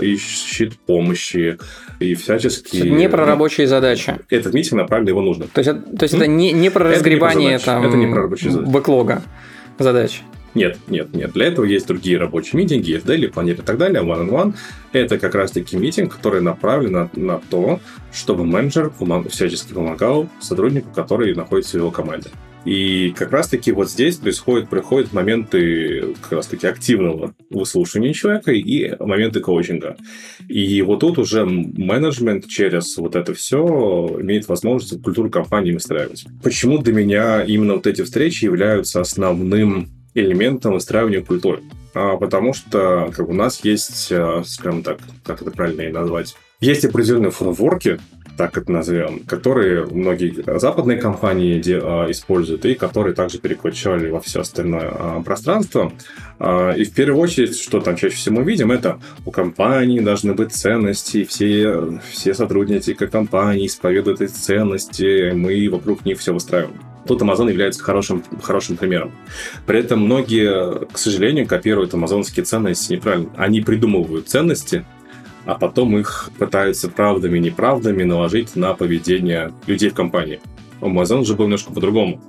[0.00, 1.58] ищет помощи
[1.98, 2.76] и всячески...
[2.76, 4.18] Не про рабочие задачи.
[4.30, 5.46] Этот митинг направлен его нужно.
[5.52, 8.50] То есть, то есть это не, не про разгребание это там, это не про рабочие
[8.50, 8.70] задачи.
[8.70, 9.22] бэклога
[9.78, 10.22] задач.
[10.54, 11.32] Нет, нет, нет.
[11.32, 14.02] Для этого есть другие рабочие митинги, daily, планер и так далее.
[14.02, 14.54] One-on-one–
[14.92, 17.80] это как раз-таки митинг, который направлен на, на то,
[18.12, 18.92] чтобы менеджер
[19.30, 22.28] всячески помогал сотруднику, который находится в его команде.
[22.64, 29.40] И как раз-таки вот здесь происходят, происходят моменты как раз-таки активного выслушивания человека и моменты
[29.40, 29.96] коучинга.
[30.48, 36.24] И вот тут уже менеджмент через вот это все имеет возможность культуру компании выстраивать.
[36.42, 41.60] Почему для меня именно вот эти встречи являются основным элементом выстраивания культуры?
[41.94, 46.34] А, потому что как у нас есть, э, скажем так, как это правильно и назвать,
[46.60, 47.98] есть определенные фреймворки,
[48.42, 54.40] так это назовем, которые многие западные компании а, используют и которые также перекочевали во все
[54.40, 55.92] остальное а, пространство.
[56.40, 60.34] А, и в первую очередь, что там чаще всего мы видим, это у компании должны
[60.34, 66.80] быть ценности, все, все сотрудники компании исповедуют эти ценности, мы вокруг них все выстраиваем.
[67.06, 69.12] Тут Amazon является хорошим, хорошим примером.
[69.66, 73.30] При этом многие, к сожалению, копируют амазонские ценности неправильно.
[73.36, 74.84] Они придумывают ценности,
[75.44, 80.40] а потом их пытаются правдами и неправдами наложить на поведение людей в компании.
[80.80, 82.20] У Amazon же был немножко по-другому.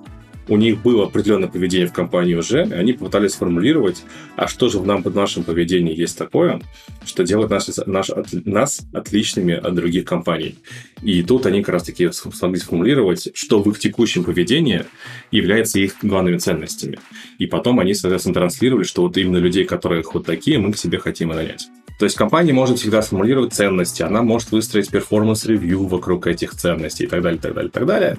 [0.50, 4.04] У них было определенное поведение в компании уже, и они попытались сформулировать,
[4.36, 6.62] а что же в, нам, в нашем поведении есть такое,
[7.06, 10.56] что делает нас, наш, от, нас отличными от других компаний.
[11.02, 14.84] И тут они как раз-таки смогли сформулировать, что в их текущем поведении
[15.32, 17.00] является их главными ценностями.
[17.40, 20.98] И потом они, соответственно, транслировали, что вот именно людей, которые вот такие, мы к себе
[20.98, 21.70] хотим нанять.
[22.04, 27.06] То есть компания может всегда сформулировать ценности, она может выстроить performance review вокруг этих ценностей
[27.06, 28.18] и так далее, так далее, так далее.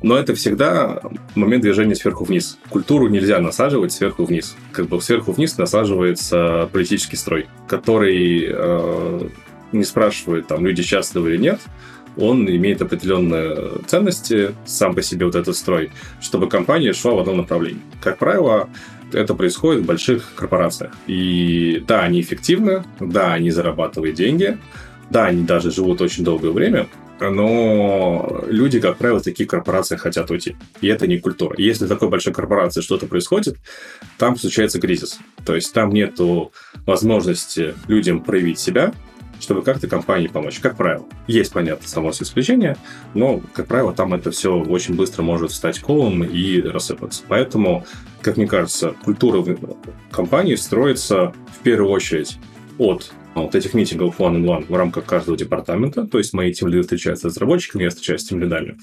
[0.00, 1.00] Но это всегда
[1.34, 2.56] момент движения сверху вниз.
[2.68, 4.54] Культуру нельзя насаживать сверху вниз.
[4.70, 9.28] Как бы сверху вниз насаживается политический строй, который э,
[9.72, 11.58] не спрашивает, там, люди счастливы или нет,
[12.16, 17.38] он имеет определенные ценности, сам по себе вот этот строй, чтобы компания шла в одном
[17.38, 17.82] направлении.
[18.00, 18.68] Как правило,
[19.12, 20.92] это происходит в больших корпорациях.
[21.06, 24.58] И да, они эффективны, да, они зарабатывают деньги,
[25.10, 26.88] да, они даже живут очень долгое время,
[27.20, 30.56] но люди, как правило, в таких корпорациях хотят уйти.
[30.80, 31.54] И это не культура.
[31.56, 33.56] Если в такой большой корпорации что-то происходит,
[34.18, 35.18] там случается кризис.
[35.44, 36.18] То есть там нет
[36.84, 38.92] возможности людям проявить себя,
[39.40, 40.58] чтобы как-то компании помочь.
[40.60, 41.06] Как правило.
[41.26, 42.76] Есть, понятно, само исключение,
[43.14, 47.22] но, как правило, там это все очень быстро может стать колом и рассыпаться.
[47.28, 47.84] Поэтому,
[48.20, 49.44] как мне кажется, культура
[50.10, 52.38] компании строится в первую очередь
[52.78, 56.06] от вот этих митингов one-on-one в рамках каждого департамента.
[56.06, 58.78] То есть мои тимлиды встречаются с разработчиками, я встречаюсь с тимлидами.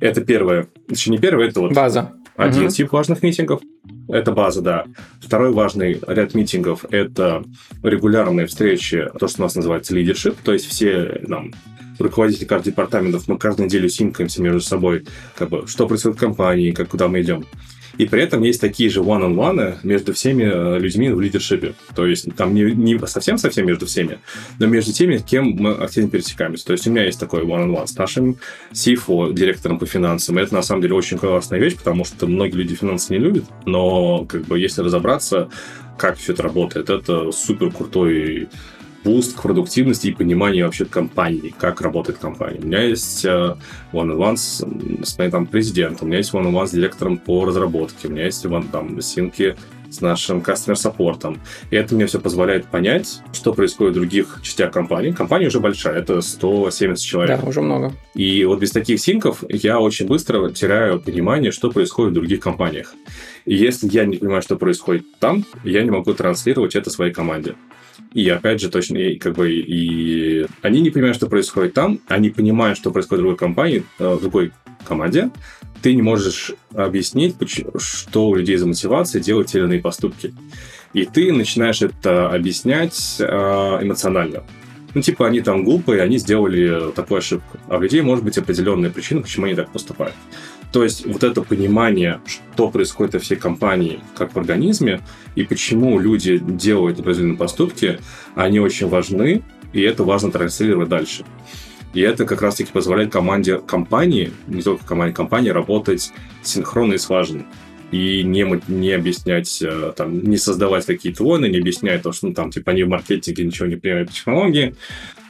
[0.00, 0.68] Это первое.
[0.88, 1.72] Точнее, не первое, это вот...
[1.72, 2.12] База.
[2.36, 2.70] Один угу.
[2.70, 3.62] тип важных митингов.
[4.08, 4.84] Это база, да.
[5.20, 7.42] Второй важный ряд митингов– это
[7.82, 11.52] регулярные встречи, то, что у нас называется лидершип, то есть все нам
[11.98, 16.72] руководители каждых департаментов, мы каждую неделю синкаемся между собой, как бы, что происходит в компании,
[16.72, 17.46] как, куда мы идем.
[17.98, 21.74] И при этом есть такие же one-on-one между всеми э, людьми в leadership е.
[21.94, 24.18] То есть там не, не совсем-совсем между всеми,
[24.58, 26.66] но между теми, кем мы активно пересекаемся.
[26.66, 28.36] То есть у меня есть такой one-on-one с нашим
[28.72, 30.38] CFO, директором по финансам.
[30.38, 33.44] И это на самом деле очень классная вещь, потому что многие люди финансы не любят,
[33.64, 35.48] но как бы если разобраться,
[35.98, 38.48] как все это работает, это супер крутой
[39.06, 42.58] boost к продуктивности и понимание вообще компании, как работает компания.
[42.60, 43.54] У меня есть э,
[43.92, 44.64] one-on-one с,
[45.04, 48.44] с моим там, президентом, у меня есть one-on-one с директором по разработке, у меня есть
[48.44, 49.54] one, там, синки
[49.88, 51.40] с нашим customer саппортом.
[51.70, 55.12] И это мне все позволяет понять, что происходит в других частях компании.
[55.12, 57.40] Компания уже большая, это 170 человек.
[57.40, 57.92] Да, уже много.
[58.14, 62.92] И вот без таких синков я очень быстро теряю понимание, что происходит в других компаниях.
[63.44, 67.54] И если я не понимаю, что происходит там, я не могу транслировать это своей команде.
[68.12, 72.30] И опять же, точно, и, как бы, и они не понимают, что происходит там, они
[72.30, 74.52] понимают, что происходит в другой компании, э, в другой
[74.84, 75.30] команде,
[75.82, 77.36] ты не можешь объяснить,
[77.78, 80.34] что у людей за мотивация делать те или иные поступки.
[80.94, 84.44] И ты начинаешь это объяснять э, эмоционально.
[84.94, 87.58] Ну, типа, они там глупые, они сделали такую ошибку.
[87.68, 90.14] А у людей может быть определенная причина, почему они так поступают.
[90.72, 95.00] То есть вот это понимание, что происходит во всей компании, как в организме,
[95.34, 97.98] и почему люди делают определенные поступки,
[98.34, 99.42] они очень важны,
[99.72, 101.24] и это важно транслировать дальше.
[101.94, 106.12] И это как раз-таки позволяет команде компании, не только команде компании, работать
[106.42, 107.46] синхронно и слаженно.
[107.90, 112.34] И не, не объяснять, э, там, не создавать какие-то войны, не объяснять то, что ну,
[112.34, 114.74] там, типа, они в маркетинге ничего не понимают технологии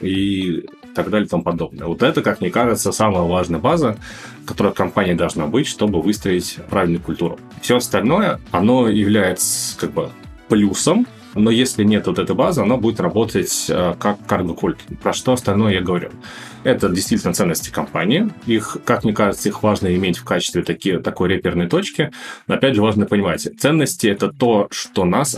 [0.01, 0.65] и
[0.97, 1.85] так далее и тому подобное.
[1.85, 3.97] Вот это, как мне кажется, самая важная база,
[4.45, 7.39] которая в компании должна быть, чтобы выстроить правильную культуру.
[7.61, 10.09] Все остальное, оно является как бы
[10.49, 14.79] плюсом, но если нет вот этой базы, она будет работать э, как карго-культ.
[15.03, 16.09] Про что остальное я говорю.
[16.67, 18.29] Это действительно ценности компании.
[18.45, 22.11] Их, как мне кажется, их важно иметь в качестве такие, такой реперной точки.
[22.45, 25.37] Но опять же, важно понимать, ценности– это то, что нас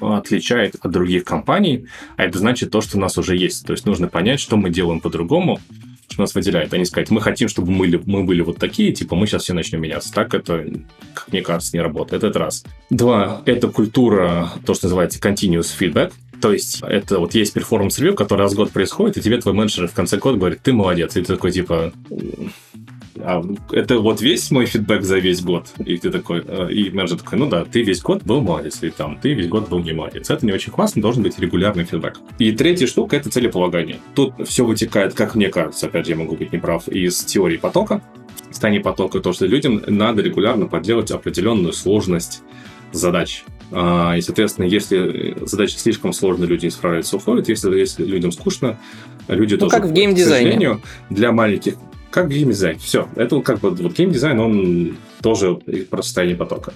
[0.00, 3.66] отличает от других компаний, а это значит то, что у нас уже есть.
[3.66, 5.58] То есть нужно понять, что мы делаем по-другому,
[6.08, 9.16] что нас выделяет, а не сказать, мы хотим, чтобы мы, мы были вот такие, типа,
[9.16, 10.12] мы сейчас все начнем меняться.
[10.12, 10.66] Так это,
[11.14, 12.22] как мне кажется, не работает.
[12.22, 12.64] Это раз.
[12.90, 16.12] Два, это культура, то, что называется continuous feedback.
[16.40, 19.54] То есть это вот есть перформанс ревью, который раз в год происходит, и тебе твой
[19.54, 21.16] менеджер в конце года говорит, ты молодец.
[21.16, 21.92] И ты такой, типа,
[23.22, 25.66] а это вот весь мой фидбэк за весь год.
[25.84, 28.90] И ты такой, э, и менеджер такой, ну да, ты весь год был молодец, или
[28.90, 30.30] там, ты весь год был не молодец.
[30.30, 32.18] Это не очень классно, должен быть регулярный фидбэк.
[32.38, 33.98] И третья штука– это целеполагание.
[34.14, 38.02] Тут все вытекает, как мне кажется, опять же, я могу быть неправ, из теории потока,
[38.48, 42.42] состояние потока, то, что людям надо регулярно подделать определенную сложность
[42.92, 43.44] задач.
[43.72, 47.48] А, и, соответственно, если задача слишком сложная, люди не справляются, уходят.
[47.48, 48.78] Если, если людям скучно,
[49.28, 49.76] люди ну, тоже...
[49.76, 50.80] как в геймдизайне.
[51.08, 51.74] Для маленьких
[52.10, 52.78] как геймдизайн.
[52.78, 53.08] Все.
[53.14, 55.58] Это как бы вот геймдизайн, он тоже
[55.90, 56.72] про состояние потока.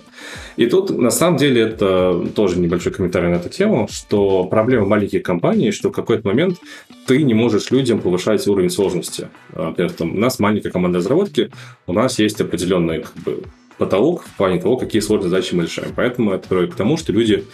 [0.57, 5.23] И тут, на самом деле, это тоже небольшой комментарий на эту тему, что проблема маленьких
[5.23, 6.59] компаний, что в какой-то момент
[7.07, 9.29] ты не можешь людям повышать уровень сложности.
[9.53, 11.51] Во-первых, там, у нас маленькая команда разработки,
[11.87, 13.43] у нас есть определенный как бы,
[13.79, 15.93] потолок в плане того, какие сложные задачи мы решаем.
[15.95, 17.45] Поэтому это приводит к тому, что люди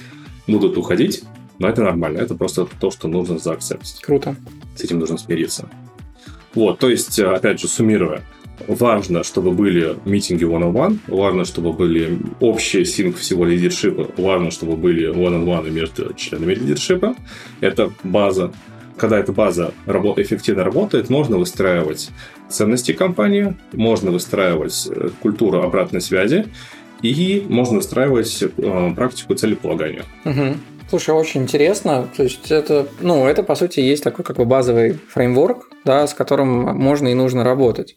[0.46, 1.22] будут уходить,
[1.58, 2.18] но это нормально.
[2.18, 4.00] Это просто то, что нужно заакцептить.
[4.00, 4.36] Круто.
[4.76, 5.68] С этим нужно смириться.
[6.54, 8.22] Вот, то есть, э, опять же, суммируя,
[8.66, 15.12] важно, чтобы были митинги one-on-one, важно, чтобы были общие синк всего лидершипа, важно, чтобы были
[15.12, 17.14] one-on-one между членами лидершипа.
[17.60, 18.52] Это база.
[18.96, 22.10] Когда эта база эффективно работает, можно выстраивать
[22.50, 26.46] ценности компании, можно выстраивать э, культуру обратной связи,
[27.02, 30.04] и можно выстраивать э, практику целеполагания.
[30.24, 30.56] Угу.
[30.90, 32.08] Слушай, очень интересно.
[32.16, 36.14] То есть это, ну, это по сути есть такой как бы базовый фреймворк, да, с
[36.14, 37.96] которым можно и нужно работать.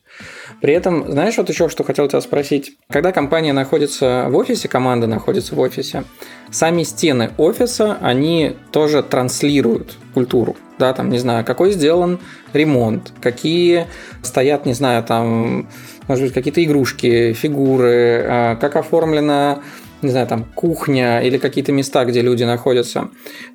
[0.61, 2.77] При этом, знаешь, вот еще что хотел тебя спросить.
[2.91, 6.03] Когда компания находится в офисе, команда находится в офисе,
[6.51, 10.55] сами стены офиса, они тоже транслируют культуру.
[10.77, 12.19] Да, там, не знаю, какой сделан
[12.53, 13.87] ремонт, какие
[14.21, 15.67] стоят, не знаю, там,
[16.07, 19.63] может быть, какие-то игрушки, фигуры, а, как оформлена
[20.03, 23.09] не знаю, там кухня или какие-то места, где люди находятся.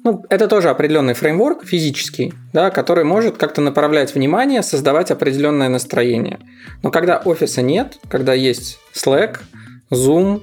[0.04, 6.38] Ну, это тоже определенный фреймворк физический, да, который может как-то направлять внимание, создавать определенное настроение.
[6.82, 9.38] Но когда офиса нет, когда есть Slack,
[9.90, 10.42] Zoom,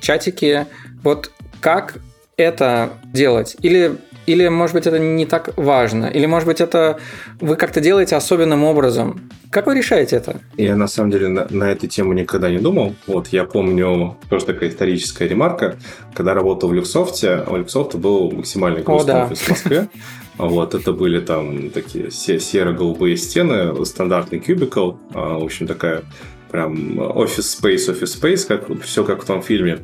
[0.00, 0.66] чатики,
[1.02, 1.30] вот
[1.60, 1.94] как
[2.36, 3.56] это делать?
[3.62, 3.96] Или
[4.28, 6.06] или, может быть, это не так важно?
[6.06, 6.98] Или, может быть, это
[7.40, 9.30] вы как-то делаете особенным образом?
[9.50, 10.40] Как вы решаете это?
[10.58, 12.94] Я, на самом деле, на, на эту тему никогда не думал.
[13.06, 15.76] Вот я помню, тоже такая историческая ремарка,
[16.14, 19.24] когда работал в Люксофте, у Люксофта был максимальный грустный да.
[19.24, 19.88] офис в Москве.
[20.36, 26.02] Вот, это были там такие серо-голубые стены, стандартный кубикл, в общем, такая
[26.50, 29.80] прям офис space, офис space, как, все как в том фильме.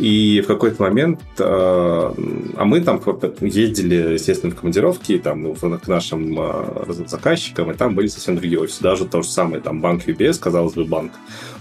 [0.00, 3.02] И в какой-то момент, э, а мы там
[3.42, 8.82] ездили, естественно, в командировки там, к нашим э, заказчикам, и там были совсем другие офисы.
[8.82, 11.12] Даже то же самое, там банк UBS, казалось бы, банк.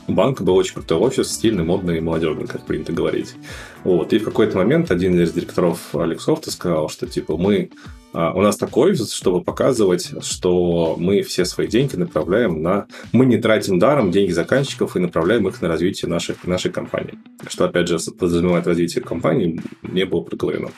[0.07, 3.35] У банка был очень крутой офис, стильный, модный и молодежный, как принято говорить.
[3.83, 4.13] Вот.
[4.13, 7.71] И в какой-то момент один из директоров Алексофта сказал, что типа мы
[8.13, 12.87] у нас такой чтобы показывать, что мы все свои деньги направляем на...
[13.11, 17.19] Мы не тратим даром деньги заказчиков и направляем их на развитие нашей, нашей компании.
[17.47, 20.71] Что, опять же, подразумевает развитие компании, не было проговорено.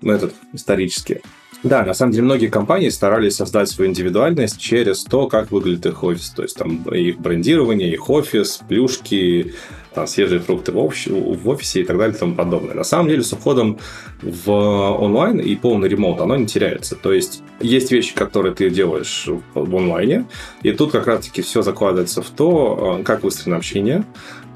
[0.00, 1.22] Но это исторически.
[1.64, 6.04] Да, на самом деле многие компании старались создать свою индивидуальность через то, как выглядит их
[6.04, 6.30] офис.
[6.30, 9.54] То есть там их брендирование, их офис, плюшки,
[9.98, 11.08] там, свежие фрукты в, общ...
[11.08, 12.74] в офисе и так далее и тому подобное.
[12.74, 13.80] На самом деле с уходом
[14.22, 16.94] в онлайн и полный ремонт оно не теряется.
[16.94, 20.26] То есть есть вещи, которые ты делаешь в онлайне,
[20.62, 24.04] и тут как раз-таки все закладывается в то, э, как выстроено общение,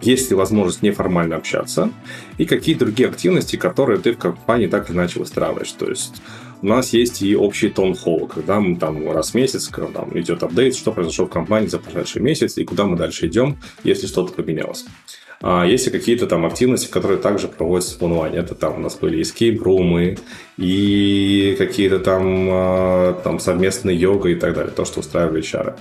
[0.00, 1.90] есть ли возможность неформально общаться,
[2.38, 5.72] и какие другие активности, которые ты в компании так или иначе выстраиваешь.
[5.72, 6.22] То есть
[6.62, 10.44] у нас есть и общий тон холл, когда мы там раз в месяц там идет
[10.44, 14.32] апдейт, что произошло в компании за прошедший месяц и куда мы дальше идем, если что-то
[14.32, 14.84] поменялось.
[15.42, 18.38] А есть и какие-то там активности, которые также проводятся в онлайне.
[18.38, 20.16] Это там у нас были escape румы
[20.58, 25.74] и какие-то там, а, там совместные йога и так далее, то, что устраивали HR.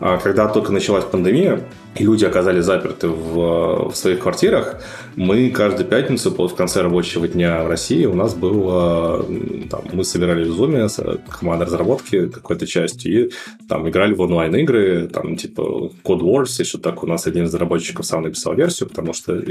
[0.00, 1.60] А когда только началась пандемия,
[1.96, 4.80] и люди оказались заперты в, в своих квартирах,
[5.16, 9.26] мы каждую пятницу в конце рабочего дня в России у нас было,
[9.68, 13.30] там, мы собирались в Zoom с командой разработки какой-то частью и
[13.68, 17.02] там играли в онлайн-игры, там типа Code Wars что так.
[17.02, 19.42] У нас один из разработчиков сам написал версию, потому что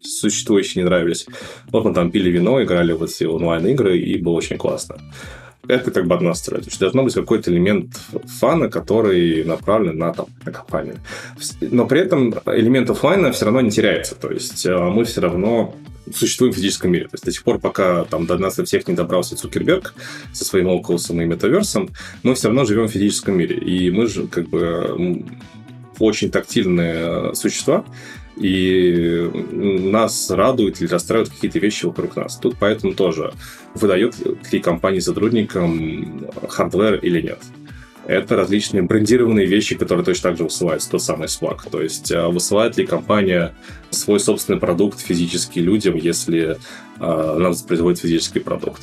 [0.00, 1.26] существующие не нравились.
[1.70, 4.96] Вот мы там пили вино, играли в эти онлайн-игры, и было очень классно
[5.68, 6.62] это как бы одна сторона.
[6.62, 7.96] То есть должно быть какой-то элемент
[8.40, 10.98] фана, который направлен на, там, на компанию.
[11.60, 14.14] Но при этом элемент офлайна все равно не теряется.
[14.14, 15.74] То есть э, мы все равно
[16.12, 17.04] существуем в физическом мире.
[17.04, 19.94] То есть до сих пор, пока там до нас всех не добрался Цукерберг
[20.32, 21.90] со своим Oculus и метаверсом,
[22.22, 23.56] мы все равно живем в физическом мире.
[23.56, 25.24] И мы же как бы
[25.98, 27.84] очень тактильные существа,
[28.36, 32.36] и нас радуют или расстраивают какие-то вещи вокруг нас.
[32.36, 33.32] Тут поэтому тоже
[33.74, 34.14] выдает
[34.50, 37.38] ли компания сотрудникам hardware или нет.
[38.06, 41.70] Это различные брендированные вещи, которые точно так же высылаются, тот самый swag.
[41.70, 43.54] То есть а, высылает ли компания
[43.90, 46.56] свой собственный продукт физически людям, если э,
[46.98, 48.82] она производит физический продукт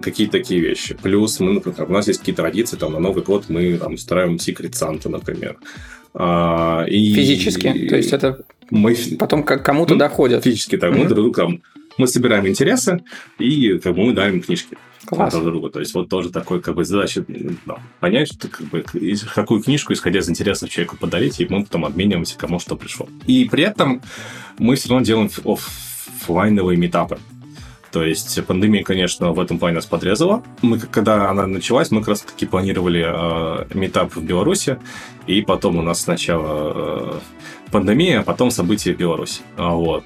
[0.00, 0.94] какие такие вещи.
[0.94, 4.36] Плюс мы, например, у нас есть какие-то традиции, там, на Новый год мы там устраиваем
[4.36, 5.56] Secret Santa, например.
[6.12, 7.88] А, и, Физически?
[7.88, 8.96] То есть это мы...
[9.18, 10.44] потом как кому-то ну, доходит?
[10.44, 10.92] Физически, так.
[10.92, 11.02] Mm-hmm.
[11.02, 11.62] Мы друг там,
[11.98, 13.04] мы собираем интересы
[13.38, 14.76] и как бы мы дарим книжки.
[15.06, 15.34] Класс.
[15.34, 15.70] друг другу.
[15.70, 18.84] То есть вот тоже такой как бы задача ну, понять, что, как бы,
[19.34, 23.06] какую книжку, исходя из интересов человеку подарить, и мы потом обмениваемся, кому что пришло.
[23.26, 24.00] И при этом
[24.58, 27.18] мы все равно делаем офлайновые метапы.
[27.92, 30.42] То есть пандемия, конечно, в этом плане нас подрезала.
[30.62, 34.78] Мы, когда она началась, мы как раз таки планировали э, метап в Беларуси,
[35.28, 37.20] и потом у нас сначала э,
[37.74, 39.42] пандемия, а потом события в Беларуси.
[39.56, 40.04] А, вот.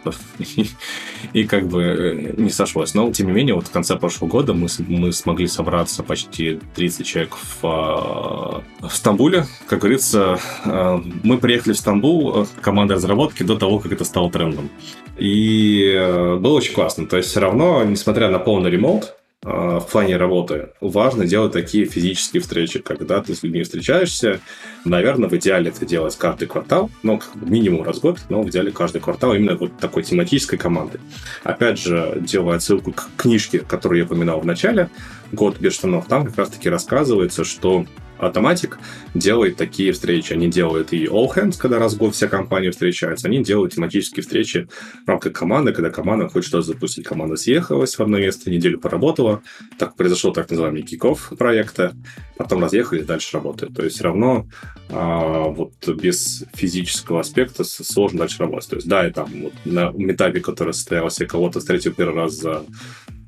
[1.34, 2.94] И, как бы э, не сошлось.
[2.94, 7.06] Но, тем не менее, вот в конце прошлого года мы, мы смогли собраться почти 30
[7.06, 9.44] человек в, э, в Стамбуле.
[9.66, 14.70] Как говорится, э, мы приехали в Стамбул, команда разработки, до того, как это стало трендом.
[15.18, 17.06] И э, было очень классно.
[17.06, 21.84] То есть все равно, несмотря на полный ремонт, э, в плане работы важно делать такие
[21.84, 24.40] физические встречи, когда ты с людьми встречаешься.
[24.84, 28.72] Наверное, в идеале это делать каждый квартал, ну, минимум раз в год, но в идеале
[28.72, 30.98] каждый квартал именно вот такой тематической команды.
[31.44, 34.90] Опять же, делая отсылку к книжке, которую я упоминал в начале,
[35.30, 37.84] «Год без штанов», там как раз-таки рассказывается, что
[38.18, 38.78] Автоматик
[39.14, 40.32] делает такие встречи.
[40.32, 43.28] Они делают и all hands, когда раз в год вся компания встречается.
[43.28, 44.68] Они делают тематические встречи
[45.04, 47.06] в рамках команды, когда команда хочет что-то запустить.
[47.06, 49.42] Команда съехалась в одно место, неделю поработала.
[49.78, 51.94] Так произошел так называемый киков проекта.
[52.36, 53.74] Потом разъехались, дальше работают.
[53.74, 54.48] То есть все равно
[54.90, 58.70] а, вот без физического аспекта сложно дальше работать.
[58.70, 62.64] То есть да, и там вот на метапе, который состоялся, кого-то встретил первый раз за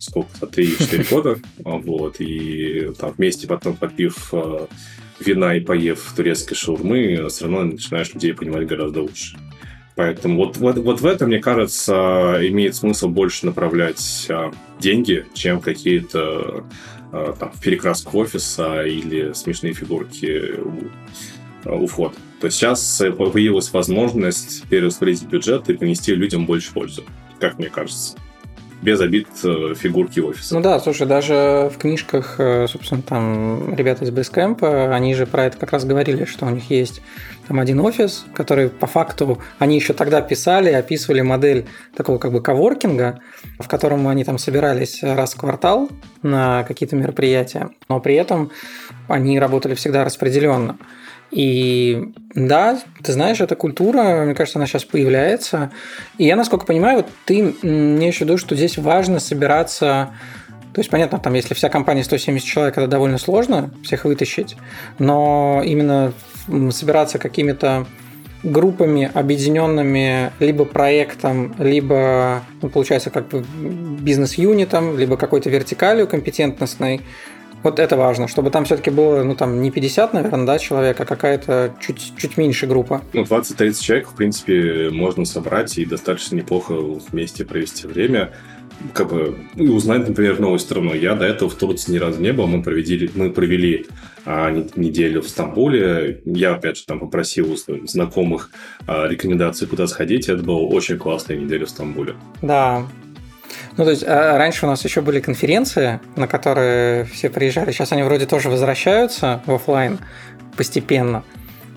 [0.00, 4.66] сколько-то, 3-4 года, а, вот, и там вместе потом попив а,
[5.20, 9.36] вина и поев турецкой шаурмы, все равно начинаешь людей понимать гораздо лучше.
[9.94, 15.60] Поэтому вот, вот, вот в этом, мне кажется, имеет смысл больше направлять а, деньги, чем
[15.60, 16.64] какие-то
[17.12, 22.14] а, там, перекраску офиса или смешные фигурки у, у входа.
[22.40, 27.02] То есть сейчас появилась возможность перераспределить бюджет и принести людям больше пользы,
[27.38, 28.16] как мне кажется
[28.82, 30.54] без обид э, фигурки офиса.
[30.54, 35.44] Ну да, слушай, даже в книжках, э, собственно, там ребята из Basecamp, они же про
[35.46, 37.02] это как раз говорили, что у них есть
[37.46, 42.40] там один офис, который по факту, они еще тогда писали, описывали модель такого как бы
[42.40, 43.20] коворкинга,
[43.58, 45.90] в котором они там собирались раз в квартал
[46.22, 48.50] на какие-то мероприятия, но при этом
[49.08, 50.78] они работали всегда распределенно.
[51.30, 55.70] И да, ты знаешь, эта культура, мне кажется, она сейчас появляется.
[56.18, 60.10] И я, насколько понимаю, вот ты мне еще думаешь, что здесь важно собираться
[60.72, 64.56] то есть, понятно, там, если вся компания 170 человек, это довольно сложно всех вытащить,
[65.00, 66.12] но именно
[66.70, 67.86] собираться какими-то
[68.42, 73.44] группами, объединенными либо проектом, либо, ну, получается, как бы
[74.00, 77.02] бизнес-юнитом, либо какой-то вертикалью компетентностной,
[77.62, 81.04] Вот это важно, чтобы там все-таки было, ну, там, не 50, наверное, да, человек, а
[81.04, 83.02] какая-то чуть, чуть меньше группа.
[83.12, 86.74] Ну, 20-30 человек, в принципе, можно собрать и достаточно неплохо
[87.10, 88.32] вместе провести время
[88.94, 90.94] как бы и узнать, например, новую страну.
[90.94, 92.46] Я до этого в Турции ни разу не был.
[92.46, 93.86] Мы провели, мы провели
[94.24, 96.22] а, неделю в Стамбуле.
[96.24, 97.56] Я, опять же, там попросил у
[97.86, 98.50] знакомых
[98.86, 100.28] а, рекомендаций, куда сходить.
[100.28, 102.14] Это была очень классная неделя в Стамбуле.
[102.42, 102.86] Да,
[103.76, 107.72] ну, то есть, а, раньше у нас еще были конференции, на которые все приезжали.
[107.72, 109.98] Сейчас они вроде тоже возвращаются в офлайн
[110.56, 111.24] постепенно.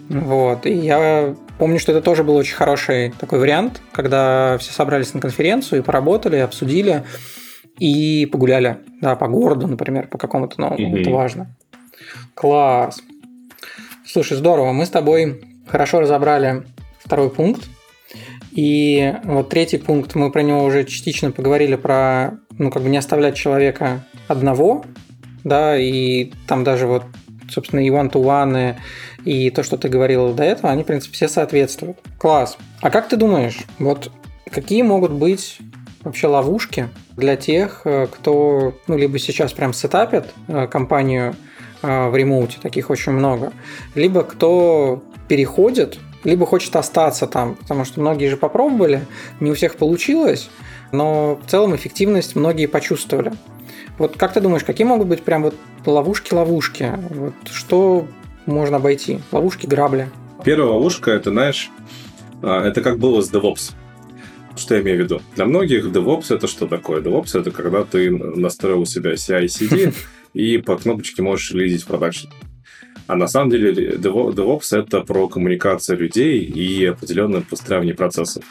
[0.09, 0.65] Вот.
[0.65, 5.21] И я помню, что это тоже был очень хороший такой вариант, когда все собрались на
[5.21, 7.03] конференцию и поработали, обсудили
[7.80, 8.78] и погуляли.
[9.01, 10.97] Да, по городу, например, по какому-то новому.
[10.97, 11.01] Mm-hmm.
[11.01, 11.55] Это важно.
[12.36, 13.01] Класс.
[14.05, 14.74] Слушай, здорово.
[14.74, 16.63] Мы с тобой хорошо разобрали
[16.99, 17.63] второй пункт.
[18.56, 22.97] И вот третий пункт, мы про него уже частично поговорили, про, ну, как бы не
[22.97, 24.86] оставлять человека одного,
[25.43, 27.04] да, и там даже вот,
[27.49, 28.76] собственно, и one-to-one,
[29.26, 31.97] и то, что ты говорил до этого, они, в принципе, все соответствуют.
[32.20, 32.58] Класс.
[32.82, 34.12] А как ты думаешь, вот
[34.51, 35.58] какие могут быть
[36.04, 41.36] вообще ловушки для тех, э, кто, ну, либо сейчас прям сетапит э, компанию
[41.82, 43.51] э, в ремоуте, таких очень много,
[43.95, 49.05] либо кто переходит либо хочет остаться там, потому что многие же попробовали,
[49.39, 50.49] не у всех получилось,
[50.91, 53.34] но в целом эффективность многие почувствовали.
[53.97, 55.55] Вот как ты думаешь, какие могут быть прям вот
[55.86, 56.93] ловушки-ловушки?
[57.09, 58.07] Вот что
[58.45, 59.19] можно обойти?
[59.32, 60.09] Ловушки, грабли.
[60.43, 61.69] Первая ловушка, это, знаешь,
[62.41, 63.74] а, это как было с DevOps.
[64.55, 65.21] Что я имею в виду?
[65.36, 67.01] Для многих DevOps это что такое?
[67.01, 69.93] DevOps это когда ты настроил у себя CI-CD
[70.34, 72.28] и по кнопочке можешь релизить в продакшн.
[73.14, 78.43] А на самом деле DevOps— это про коммуникацию людей и определенное построение процессов.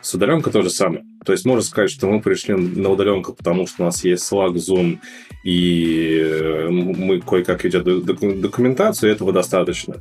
[0.00, 1.04] С удаленкой то же самое.
[1.24, 4.54] То есть можно сказать, что мы пришли на удаленку, потому что у нас есть Slack,
[4.54, 4.98] Zoom,
[5.44, 9.98] и э, мы кое-как ведем документацию, и этого достаточно.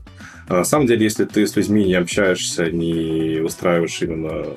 [0.47, 4.47] А на самом деле, если ты с людьми не общаешься, не устраиваешь именно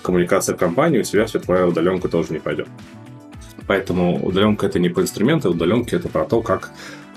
[0.00, 2.68] коммуникацию в компании, у тебя вся твоя удаленка тоже не пойдет.
[3.66, 6.70] Поэтому удаленка это не про инструменты, удаленка это про то, как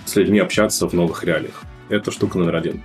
[0.05, 1.63] с людьми общаться в новых реалиях.
[1.89, 2.81] Это штука номер один.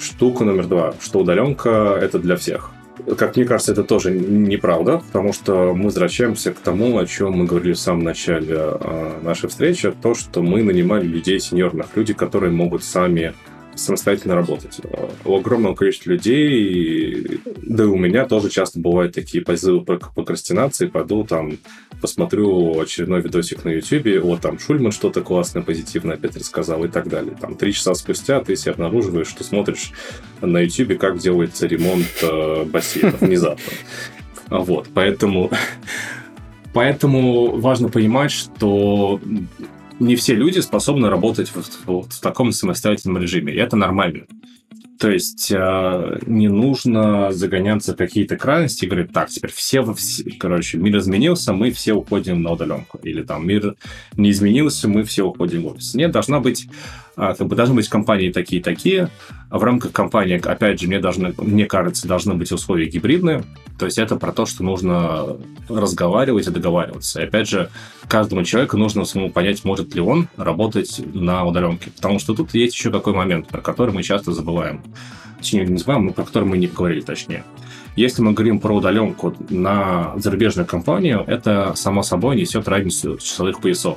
[0.00, 2.70] Штука номер два, что удаленка это для всех.
[3.18, 7.44] Как мне кажется, это тоже неправда, потому что мы возвращаемся к тому, о чем мы
[7.44, 12.52] говорили в самом начале а, нашей встречи, то, что мы нанимали людей сеньорных, люди, которые
[12.52, 13.34] могут сами
[13.76, 14.80] самостоятельно работать.
[15.24, 20.86] У огромного количества людей, да и у меня тоже часто бывают такие позывы по прокрастинации,
[20.86, 21.58] пойду там
[22.00, 27.08] посмотрю очередной видосик на YouTube, вот там Шульман что-то классное, позитивное опять рассказал и так
[27.08, 27.36] далее.
[27.40, 29.92] Там три часа спустя ты себе обнаруживаешь, что смотришь
[30.40, 33.72] на YouTube, как делается ремонт э, бассейна внезапно.
[34.48, 35.50] Вот, поэтому
[36.76, 39.18] Поэтому важно понимать, что
[39.98, 44.26] не все люди способны работать в, в, в таком самостоятельном режиме, и это нормально.
[44.98, 50.24] То есть э, не нужно загоняться в какие-то крайности и говорить, так, теперь все, все,
[50.38, 52.98] короче, мир изменился, мы все уходим на удаленку.
[53.02, 53.76] Или там мир
[54.16, 55.94] не изменился, мы все уходим в офис.
[55.94, 56.66] Нет, должна быть
[57.16, 59.08] как бы должны быть компании такие-такие.
[59.48, 63.42] А в рамках компании, опять же, мне, должны, мне кажется, должны быть условия гибридные.
[63.78, 65.36] То есть это про то, что нужно
[65.68, 67.20] разговаривать и договариваться.
[67.20, 67.70] И опять же,
[68.08, 71.90] каждому человеку нужно самому понять, может ли он работать на удаленке.
[71.90, 74.82] Потому что тут есть еще какой момент, про который мы часто забываем.
[75.38, 77.44] Точнее, не забываем, но про который мы не поговорили точнее.
[77.94, 83.96] Если мы говорим про удаленку на зарубежную компанию, это, само собой, несет разницу часовых поясов.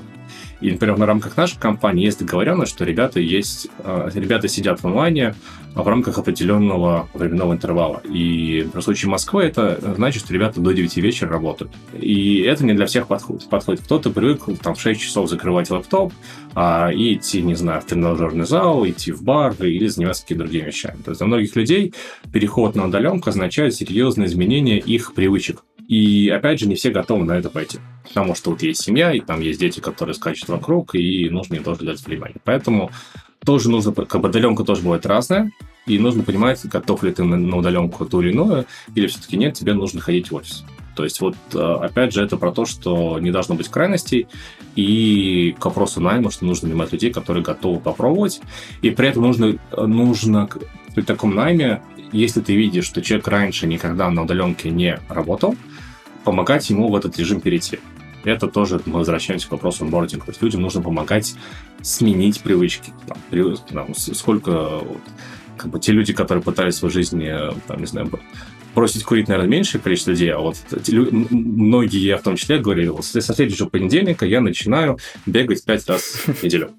[0.61, 4.85] И, например, на рамках нашей компании есть договоренность, что ребята есть, э, ребята сидят в
[4.85, 5.35] онлайне
[5.75, 8.01] в рамках определенного временного интервала.
[8.05, 11.71] И в случае Москвы это значит, что ребята до 9 вечера работают.
[11.93, 13.47] И это не для всех подходит.
[13.49, 13.81] подходит.
[13.81, 16.11] Кто-то привык там, в 6 часов закрывать лэптоп
[16.55, 20.65] а, и идти, не знаю, в тренажерный зал, идти в бар или заниматься какими-то другими
[20.65, 20.97] вещами.
[21.03, 21.93] То есть для многих людей
[22.33, 25.63] переход на удаленку означает серьезное изменение их привычек.
[25.87, 27.79] И опять же, не все готовы на это пойти.
[28.09, 31.63] Потому что вот есть семья, и там есть дети, которые скачут вокруг, и нужно им
[31.63, 32.37] тоже дать внимание.
[32.43, 32.91] Поэтому
[33.45, 35.51] тоже нужно, как бы удаленка тоже бывает разная,
[35.85, 39.53] и нужно понимать, готов ли ты на, на удаленку то или иное, или все-таки нет,
[39.53, 40.65] тебе нужно ходить в офис.
[40.95, 44.27] То есть вот, э, опять же, это про то, что не должно быть крайностей,
[44.75, 48.41] и к вопросу найма, что нужно нанимать людей, которые готовы попробовать,
[48.81, 50.49] и при этом нужно, нужно
[50.93, 51.81] при таком найме,
[52.11, 55.55] если ты видишь, что человек раньше никогда на удаленке не работал,
[56.23, 57.79] помогать ему в этот режим перейти.
[58.23, 60.25] Это тоже мы возвращаемся к вопросу онбординга.
[60.25, 61.35] То есть людям нужно помогать
[61.81, 62.93] сменить привычки.
[63.07, 64.81] Там, там, сколько
[65.57, 67.33] как бы те люди, которые пытались в жизни,
[67.67, 68.09] там, не знаю,
[68.75, 70.57] бросить курить, наверное, меньшее количество людей, а вот
[71.31, 76.03] многие, я в том числе, говорили, вот со следующего понедельника я начинаю бегать пять раз
[76.03, 76.71] в неделю.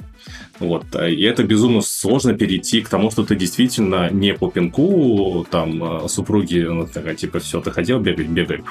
[0.61, 0.85] Вот.
[0.95, 6.61] И это безумно сложно перейти к тому, что ты действительно не по пинку там супруги,
[6.61, 8.63] ну, такая, типа, все, ты хотел бегать, бегай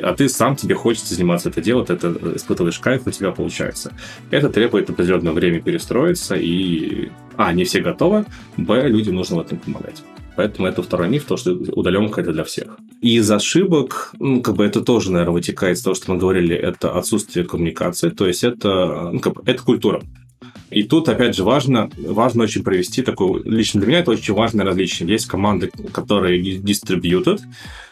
[0.00, 3.92] а ты сам тебе хочется заниматься это дело, ты это испытываешь кайф, у тебя получается.
[4.30, 8.26] Это требует определенное время перестроиться, и а, не все готовы,
[8.56, 10.02] б, людям нужно в этом помогать.
[10.36, 12.76] Поэтому это второй миф, то, что удаленка это для всех.
[13.00, 16.56] И из ошибок, ну, как бы это тоже, наверное, вытекает из того, что мы говорили,
[16.56, 20.02] это отсутствие коммуникации, то есть это, ну, как бы, это культура.
[20.70, 23.42] И тут, опять же, важно, важно очень провести такую...
[23.44, 25.08] Лично для меня это очень важное различие.
[25.08, 27.40] Есть команды, которые distributed,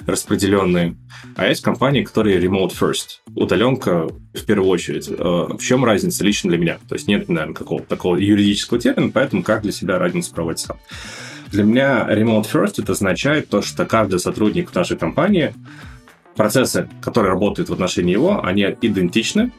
[0.06, 0.96] распределенные,
[1.36, 3.20] а есть компании, которые remote first.
[3.34, 5.08] Удаленка в первую очередь.
[5.08, 6.78] Э, в чем разница лично для меня?
[6.88, 10.78] То есть нет, наверное, какого-то такого юридического термина, поэтому как для себя разницу проводить сам.
[11.50, 15.54] Для меня remote first это означает то, что каждый сотрудник нашей компании
[16.34, 19.52] процессы, которые работают в отношении его, они идентичны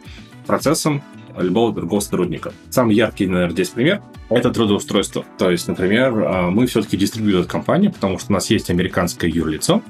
[0.47, 1.03] процессам
[1.37, 2.53] любого другого сотрудника.
[2.69, 5.25] Самый яркий, наверное, здесь пример– это трудоустройство.
[5.37, 9.81] То есть, например, а, мы все-таки дистрибьютор компания, потому что у нас есть американское юрлицо,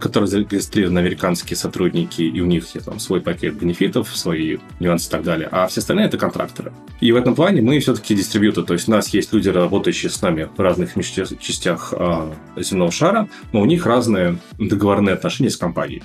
[0.00, 5.22] которые зарегистрированы американские сотрудники, и у них там свой пакет бенефитов, свои нюансы и так
[5.22, 6.72] далее, а все остальные это контракторы.
[7.00, 10.20] И в этом плане мы все-таки дистрибьютор, то есть у нас есть люди, работающие с
[10.22, 10.94] нами в разных
[11.40, 16.02] частях а, земного шара, но у них разные договорные отношения с компанией.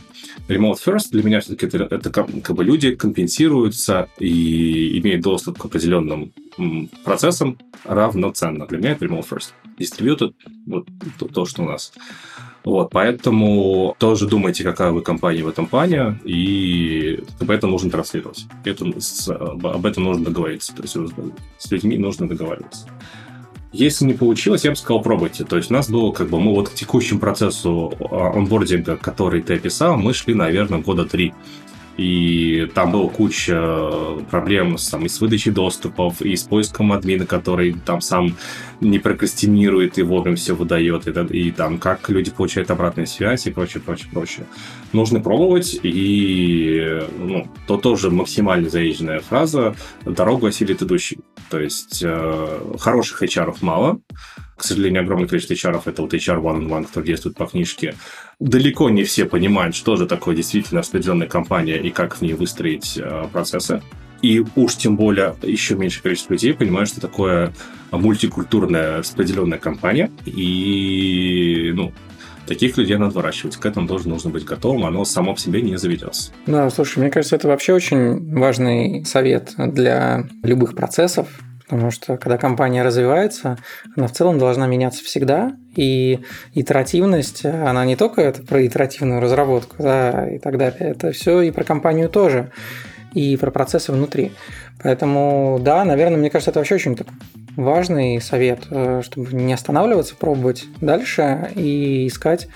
[0.48, 5.66] Remote First для меня все-таки это, это как бы люди компенсируются и имеют доступ к
[5.66, 6.34] определенным
[7.04, 8.68] процессам равноценно.
[8.68, 9.52] Для меня это Remote First.
[9.78, 10.34] Дистрибьютор,
[10.66, 10.88] вот
[11.18, 11.94] то, то, что у нас.
[12.66, 18.46] Вот, поэтому тоже думайте, какая вы компания в этом плане, и об этом нужно транслировать.
[18.64, 20.74] Это, с, об этом нужно договориться.
[20.74, 20.98] То есть
[21.58, 22.88] с людьми нужно договариваться.
[23.74, 25.44] Если не получилось, я бы сказал, пробуйте.
[25.46, 29.42] То есть у нас было как бы, мы вот к текущему процессу а, онбординга, который
[29.42, 31.34] ты описал, мы шли, наверное, года три
[31.98, 33.60] и там была куча
[34.32, 38.36] проблем с, там, и с выдачей доступов, и с поиском админа, который там сам
[38.82, 43.52] не прокрастинирует и вовремя все выдает, и, и там как люди получают обратную связь и
[43.52, 44.46] прочее, прочее, прочее.
[44.92, 49.76] Нужно пробовать, и ну, то тоже максимально заезженная фраза
[50.06, 51.20] «дорогу осилит идущий».
[51.50, 54.00] То есть э, хороших HR мало,
[54.56, 57.96] к сожалению, огромное количество HR это вот HR one-on-one, который действует по книжке.
[58.40, 62.98] Далеко не все понимают, что же такое действительно распределенная компания и как в ней выстроить
[62.98, 63.82] э, процессы.
[64.22, 67.54] И уж тем более еще меньше количество людей понимают, что такое
[67.92, 70.10] мультикультурная распределенная компания.
[70.26, 71.92] И, ну,
[72.48, 73.58] таких людей надо выращивать.
[73.58, 76.32] К этому тоже нужно быть готовым, оно само по себе не заведется.
[76.46, 81.28] Да, слушай, мне кажется, это вообще очень важный совет для любых процессов,
[81.74, 83.58] Потому что когда компания развивается,
[83.96, 85.54] она в целом должна меняться всегда.
[85.76, 86.20] И
[86.54, 91.52] итеративность, она не только это про итеративную разработку да, и так далее, это все и
[91.52, 92.52] про компанию тоже,
[93.14, 94.34] и про процессы внутри.
[94.84, 96.96] Поэтому, да, наверное, мне кажется, это вообще очень
[97.56, 102.48] важный совет, э, чтобы не останавливаться, пробовать дальше и искать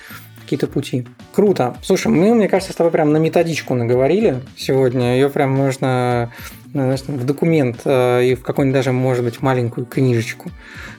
[0.41, 1.05] какие-то пути.
[1.33, 1.75] Круто.
[1.83, 5.15] Слушай, мы, мне кажется, с тобой прям на методичку наговорили сегодня.
[5.15, 6.31] Ее прям можно
[6.71, 10.49] знаешь, в документ э, и в какую-нибудь даже, может быть, маленькую книжечку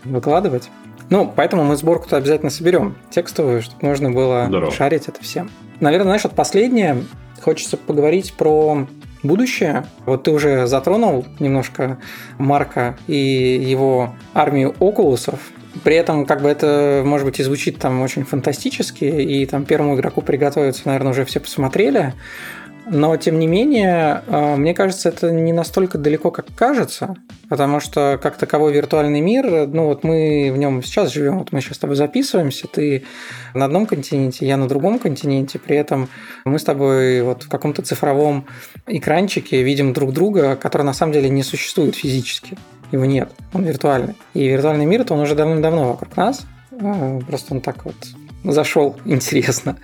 [0.04, 0.70] выкладывать.
[1.10, 4.72] Ну, поэтому мы сборку-то обязательно соберем текстовую, чтобы можно было Здорово.
[4.72, 5.50] шарить это всем.
[5.80, 7.02] Наверное, знаешь, вот последнее,
[7.40, 8.86] хочется поговорить про
[9.22, 9.84] будущее.
[10.06, 11.98] Вот ты уже затронул немножко
[12.38, 15.40] Марка и его армию окулусов.
[15.84, 19.94] При этом, как бы это, может быть, и звучит там очень фантастически, и там первому
[19.96, 22.14] игроку приготовиться, наверное, уже все посмотрели.
[22.90, 27.16] Но, тем не менее, э, мне кажется, это не настолько далеко, как кажется,
[27.48, 31.60] потому что, как таковой виртуальный мир, ну вот мы в нем сейчас живем, вот мы
[31.60, 33.04] сейчас с тобой записываемся, ты
[33.54, 36.08] на одном континенте, я на другом континенте, при этом
[36.44, 38.46] мы с тобой вот в каком-то цифровом
[38.86, 42.56] экранчике видим друг друга, который на самом деле не существует физически.
[42.90, 44.14] Его нет, он виртуальный.
[44.32, 47.96] И виртуальный мир, то он уже давным-давно вокруг нас, э, просто он так вот
[48.44, 49.76] зашел интересно.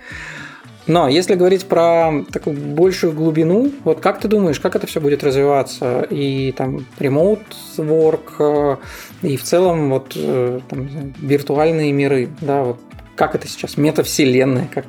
[0.87, 5.23] Но если говорить про такую большую глубину, вот как ты думаешь, как это все будет
[5.23, 6.01] развиваться?
[6.09, 7.41] И там remote
[7.77, 8.77] work,
[9.23, 12.79] э, и в целом вот э, там, виртуальные миры, да, вот
[13.15, 14.85] как это сейчас, метавселенная, как,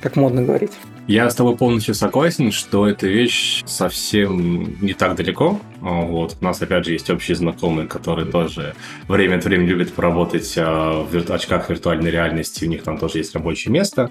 [0.00, 0.72] как модно говорить.
[1.08, 5.60] Я с тобой полностью согласен, что эта вещь совсем не так далеко.
[5.80, 6.36] Вот.
[6.40, 8.74] У нас, опять же, есть общие знакомые, которые тоже
[9.08, 12.64] время от времени любят поработать а, в очках виртуальной реальности.
[12.64, 14.10] У них там тоже есть рабочее место.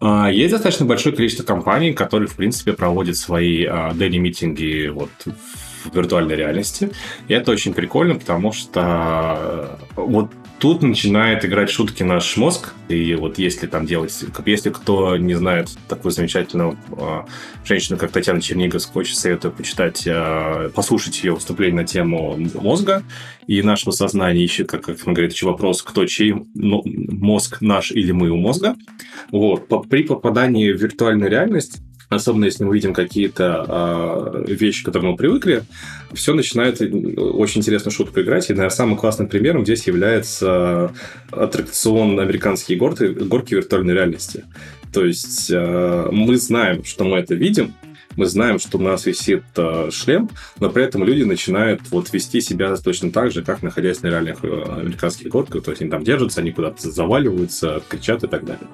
[0.00, 5.94] А, есть достаточно большое количество компаний, которые, в принципе, проводят свои daily митинги вот в
[5.94, 6.90] виртуальной реальности.
[7.28, 12.72] И это очень прикольно, потому что вот Тут начинает играть шутки наш мозг.
[12.88, 14.24] И вот если там делать...
[14.46, 17.22] Если кто не знает такую замечательную э,
[17.64, 23.02] женщину, как Татьяна Черниговская, очень советую почитать, э, послушать ее выступление на тему мозга
[23.46, 24.44] и нашего сознания.
[24.44, 28.36] Ищет, как, как он говорит, еще вопрос, кто чей ну, мозг наш или мы у
[28.36, 28.76] мозга.
[29.30, 29.68] Вот.
[29.90, 35.16] При попадании в виртуальную реальность особенно если мы видим какие-то э, вещи, к которым мы
[35.16, 35.64] привыкли,
[36.12, 38.48] все начинает э, очень интересно шутку играть.
[38.48, 40.92] И, наверное, самым классным примером здесь является
[41.30, 44.44] аттракцион «Американские горки», горки виртуальной реальности.
[44.92, 47.74] То есть э, мы знаем, что мы это видим,
[48.16, 52.40] мы знаем, что у нас висит э, шлем, но при этом люди начинают вот вести
[52.40, 55.62] себя точно так же, как находясь на реальных э, американских горках.
[55.62, 58.66] То есть они там держатся, они куда-то заваливаются, кричат и так далее.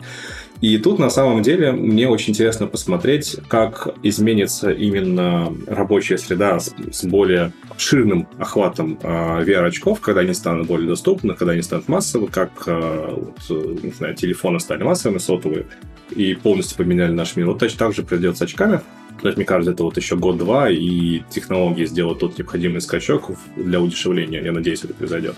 [0.61, 6.73] И тут на самом деле мне очень интересно посмотреть, как изменится именно рабочая среда с,
[6.93, 12.29] с более ширным охватом э, VR-очков, когда они станут более доступны, когда они станут массовы,
[12.29, 15.67] как э, вот, не знаю, телефоны стали массовыми, сотовые,
[16.15, 17.47] и полностью поменяли наш мир.
[17.47, 18.81] Вот точно так же произойдет очками.
[19.21, 23.81] То есть, мне кажется, это вот еще год-два, и технологии сделают тот необходимый скачок для
[23.81, 24.43] удешевления.
[24.43, 25.37] Я надеюсь, это произойдет.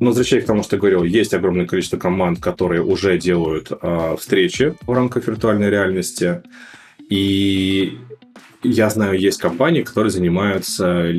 [0.00, 4.16] Но возвращаясь к тому, что я говорил, есть огромное количество команд, которые уже делают э,
[4.18, 6.42] встречи в рамках виртуальной реальности.
[7.08, 7.98] И
[8.64, 11.10] я знаю, есть компании, которые занимаются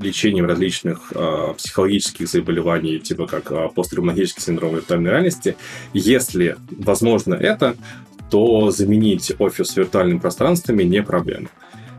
[0.00, 5.56] лечением различных э, психологических заболеваний, типа как э, посттравматический синдром виртуальной реальности.
[5.92, 7.76] Если возможно это,
[8.32, 11.48] то заменить офис виртуальными пространствами не проблема.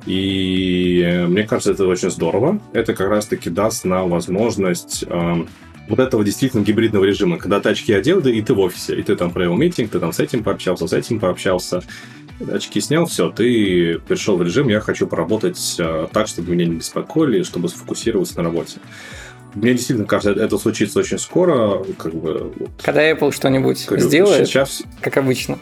[0.07, 2.59] И мне кажется, это очень здорово.
[2.73, 5.45] Это как раз-таки даст нам возможность э,
[5.87, 9.03] вот этого действительно гибридного режима, когда ты очки одел, да и ты в офисе, и
[9.03, 11.83] ты там провел митинг, ты там с этим пообщался, с этим пообщался,
[12.51, 16.77] очки снял, все, ты перешел в режим, я хочу поработать э, так, чтобы меня не
[16.77, 18.79] беспокоили, чтобы сфокусироваться на работе.
[19.53, 21.83] Мне действительно кажется, это случится очень скоро.
[21.99, 22.71] Как бы, вот.
[22.81, 24.81] Когда Apple что-нибудь говорю, сделает, сейчас...
[24.99, 25.59] как обычно.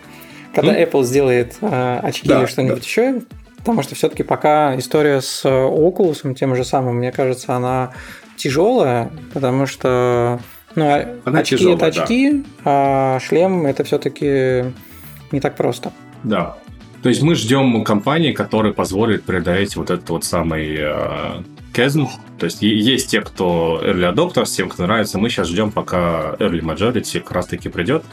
[0.53, 0.89] Когда mm?
[0.89, 2.83] Apple сделает э, очки да, или что-нибудь да.
[2.83, 3.21] еще,
[3.57, 7.91] потому что все-таки пока история с Oculus, тем же самым, мне кажется, она
[8.35, 10.39] тяжелая, потому что
[10.75, 12.45] ну, а Она очки тяжелая, это очки, да.
[12.65, 14.65] а шлем это все-таки
[15.31, 15.91] не так просто.
[16.23, 16.57] Да.
[17.03, 21.41] То есть мы ждем компании, которая позволит преодолеть вот этот вот самый э,
[21.73, 22.07] chasm.
[22.39, 25.19] То есть есть те, кто early adopters, тем, кто нравится.
[25.19, 28.03] Мы сейчас ждем, пока early majority как раз-таки придет.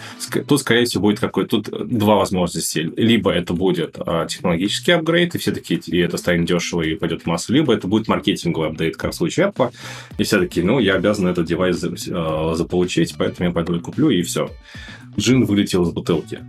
[0.47, 2.91] Тут, скорее всего, будет какой Тут два возможности.
[2.97, 7.23] Либо это будет а, технологический апгрейд, и все таки и это станет дешево и пойдет
[7.23, 7.55] в массу.
[7.55, 9.73] Либо это будет маркетинговый апдейт, как в случае Apple.
[10.19, 14.11] И все таки ну, я обязан этот девайс а, заполучить, поэтому я пойду и куплю,
[14.11, 14.51] и все.
[15.19, 16.41] Джин вылетел из бутылки.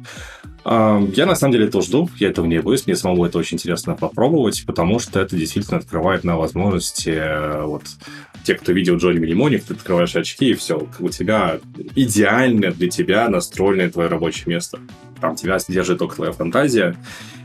[0.66, 3.96] Я на самом деле этого жду, я этого не боюсь, мне самому это очень интересно
[3.96, 7.84] попробовать, потому что это действительно открывает на возможности э, вот
[8.44, 11.60] те, кто видел Джонни Милимоник, ты открываешь очки, и все, у тебя
[11.96, 14.80] идеально для тебя настроенное твое рабочее место.
[15.22, 16.96] Там тебя содержит только твоя фантазия,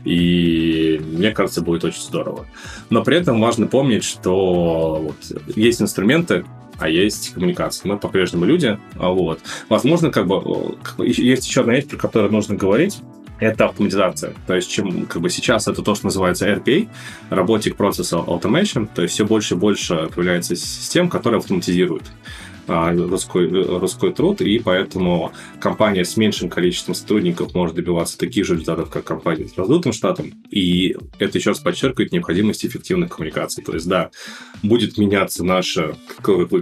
[0.03, 2.45] и мне кажется, будет очень здорово.
[2.89, 6.45] Но при этом важно помнить, что вот, есть инструменты,
[6.79, 7.89] а есть коммуникация.
[7.89, 8.77] Мы по-прежнему люди.
[8.95, 9.39] А вот.
[9.69, 13.01] Возможно, как бы есть еще одна вещь, про которую нужно говорить
[13.39, 14.33] это автоматизация.
[14.47, 16.87] То есть, чем как бы сейчас это то, что называется RPA,
[17.29, 22.03] Robotic Process Automation, то есть все больше и больше появляется систем, которые автоматизируют
[22.67, 28.53] русской, а, русской труд, и поэтому компания с меньшим количеством сотрудников может добиваться таких же
[28.53, 30.33] результатов, как компания с раздутым штатом.
[30.49, 33.63] И это еще раз подчеркивает необходимость эффективных коммуникаций.
[33.63, 34.11] То есть, да,
[34.63, 35.95] будет меняться наше,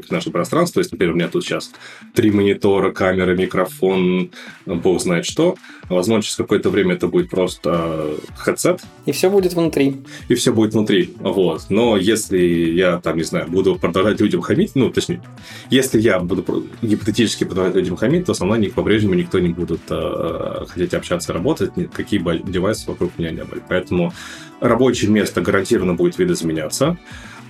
[0.09, 0.75] наше пространство.
[0.75, 1.71] То есть, например, у меня тут сейчас
[2.13, 4.31] три монитора, камера, микрофон,
[4.65, 5.55] бог знает что.
[5.89, 8.81] Возможно, через какое-то время это будет просто headset.
[9.05, 9.97] И все будет внутри.
[10.29, 11.13] И все будет внутри.
[11.19, 11.65] Вот.
[11.69, 15.21] Но если я, там, не знаю, буду продолжать людям хамить, ну, точнее,
[15.69, 19.81] если если я буду гипотетически продавать людям хамить, то со мной по-прежнему никто не будет
[19.89, 23.61] э, хотеть общаться, работать, какие бы девайсы вокруг меня не были.
[23.67, 24.13] Поэтому
[24.59, 26.97] рабочее место гарантированно будет видоизменяться.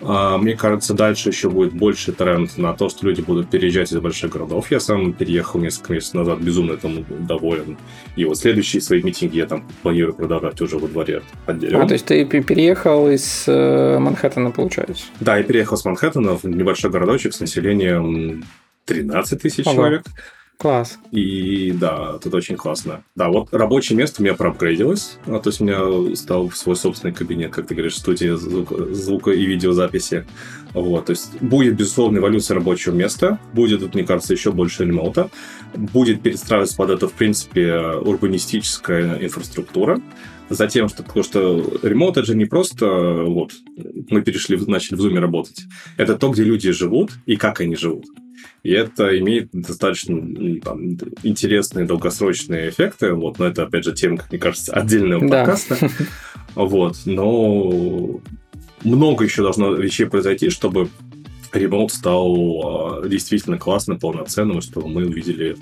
[0.03, 4.31] Мне кажется, дальше еще будет больше тренд на то, что люди будут переезжать из больших
[4.31, 4.71] городов.
[4.71, 7.77] Я сам переехал несколько месяцев назад, безумно этому доволен.
[8.15, 11.83] И вот следующие свои митинги я там планирую продолжать уже во дворе отдельно.
[11.83, 15.05] А, то есть ты переехал из э, Манхэттена, получается?
[15.19, 18.43] Да, я переехал с Манхэттена в небольшой городочек с населением
[18.85, 19.75] 13 тысяч ага.
[19.75, 20.03] человек.
[20.57, 20.97] Класс.
[21.11, 23.03] И да, тут очень классно.
[23.15, 25.17] Да, вот рабочее место у меня проапгрейдилось.
[25.25, 29.31] А, то есть у меня стал свой собственный кабинет, как ты говоришь, студия звука, звука
[29.31, 30.25] и видеозаписи.
[30.73, 33.39] Вот, то есть будет, безусловно, эволюция рабочего места.
[33.53, 35.29] Будет, тут, мне кажется, еще больше ремоута.
[35.75, 39.99] Будет перестраиваться под это, в принципе, урбанистическая инфраструктура.
[40.49, 42.85] Затем, что, потому что ремонт это же не просто
[43.25, 43.53] вот
[44.09, 45.63] мы перешли, начали в Zoom работать.
[45.97, 48.05] Это то, где люди живут и как они живут.
[48.63, 50.15] И это имеет достаточно
[50.61, 53.13] там, интересные долгосрочные эффекты.
[53.13, 55.77] Вот, но это, опять же, тема, как мне кажется, отдельного подкаста.
[55.79, 55.89] Да.
[56.55, 58.19] Вот, но
[58.83, 60.89] много еще должно вещей произойти, чтобы
[61.51, 65.55] ремонт стал а, действительно классным, полноценным, чтобы мы увидели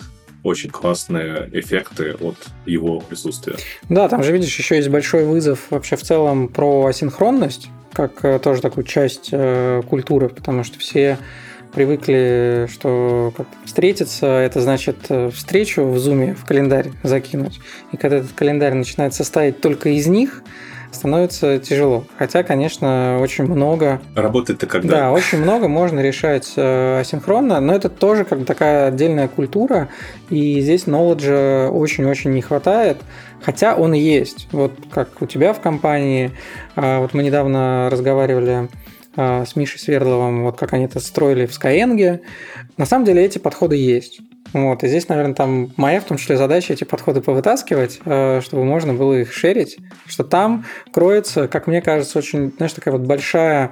[0.44, 3.56] очень классные эффекты от его присутствия.
[3.90, 8.40] Да, там же, видишь, еще есть большой вызов вообще в целом про асинхронность, как э,
[8.40, 11.18] тоже такую часть э, культуры, потому что все
[11.74, 13.34] привыкли, что
[13.66, 17.60] встретиться, это значит э, встречу в зуме в календарь закинуть.
[17.92, 20.44] И когда этот календарь начинает состоять только из них,
[20.92, 22.06] становится тяжело.
[22.18, 24.02] Хотя, конечно, очень много...
[24.16, 24.90] Работает-то когда?
[24.90, 29.90] Да, очень много можно решать э, асинхронно, но это тоже как такая отдельная культура,
[30.30, 32.98] и здесь knowledge очень-очень не хватает,
[33.42, 34.48] хотя он есть.
[34.52, 36.32] Вот как у тебя в компании,
[36.76, 38.70] а, вот мы недавно разговаривали
[39.16, 42.22] а, с Мишей Свердловым, вот как они это строили в Skyeng.
[42.78, 44.22] На самом деле эти подходы есть.
[44.54, 48.66] Вот, и здесь, наверное, там моя в том числе задача эти подходы повытаскивать, э, чтобы
[48.66, 53.72] можно было их шерить, что там кроется, как мне кажется, очень, знаешь, такая вот большая,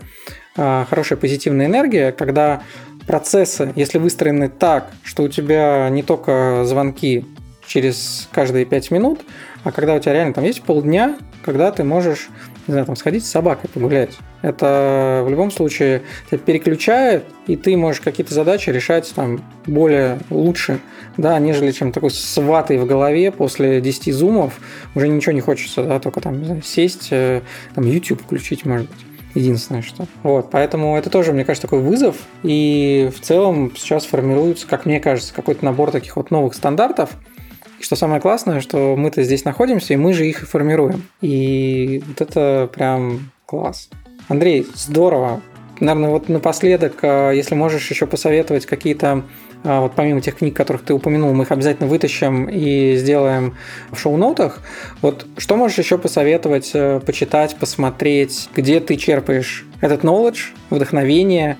[0.55, 2.63] э, хорошая позитивная энергия, когда
[3.07, 7.25] процессы, если выстроены так, что у тебя не только звонки
[7.67, 9.21] через каждые пять минут,
[9.63, 12.29] а когда у тебя реально там есть полдня, когда ты можешь,
[12.69, 14.11] не знаю, там сходить с собакой погулять.
[14.43, 20.79] Это в любом случае тебя переключает, и ты можешь какие-то задачи решать там более лучше,
[21.17, 24.59] да, нежели чем такой сватой в голове после 10 зумов.
[24.93, 27.41] Уже ничего не хочется, да, только там знаю, сесть, э,
[27.73, 28.99] там YouTube включить, может быть.
[29.35, 30.05] Единственное, что.
[30.23, 32.17] Вот, поэтому это тоже, мне кажется, такой вызов.
[32.43, 37.11] И в целом сейчас формируется, как мне кажется, какой-то набор таких вот новых стандартов,
[37.79, 41.03] и что самое классное, что мы-то здесь находимся, и мы же их и формируем.
[41.21, 43.89] И вот это прям класс.
[44.27, 45.41] Андрей, здорово.
[45.79, 49.23] Наверное, вот напоследок, а, если можешь еще посоветовать какие-то
[49.63, 53.55] вот помимо тех книг, которых ты упомянул, мы их обязательно вытащим и сделаем
[53.91, 54.59] в шоу-нотах.
[55.01, 61.55] Вот что можешь еще посоветовать, э, почитать, посмотреть, где ты черпаешь этот knowledge, вдохновение.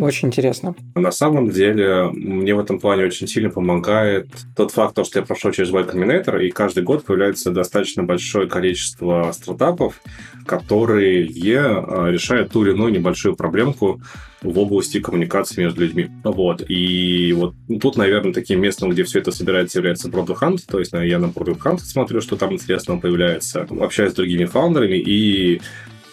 [0.00, 0.74] Очень интересно.
[0.94, 5.52] На самом деле, мне в этом плане очень сильно помогает тот факт, что я прошел
[5.52, 10.00] через Y Combinator, и каждый год появляется достаточно большое количество стартапов,
[10.46, 14.00] которые э, решают ту или иную небольшую проблемку
[14.44, 16.10] в области коммуникации между людьми.
[16.22, 16.62] Вот.
[16.68, 20.58] И вот тут, наверное, таким местом, где все это собирается, является Product Hunt.
[20.68, 23.66] То есть я на Product Hunt смотрю, что там интересного появляется.
[23.80, 25.60] Общаюсь с другими фаундерами и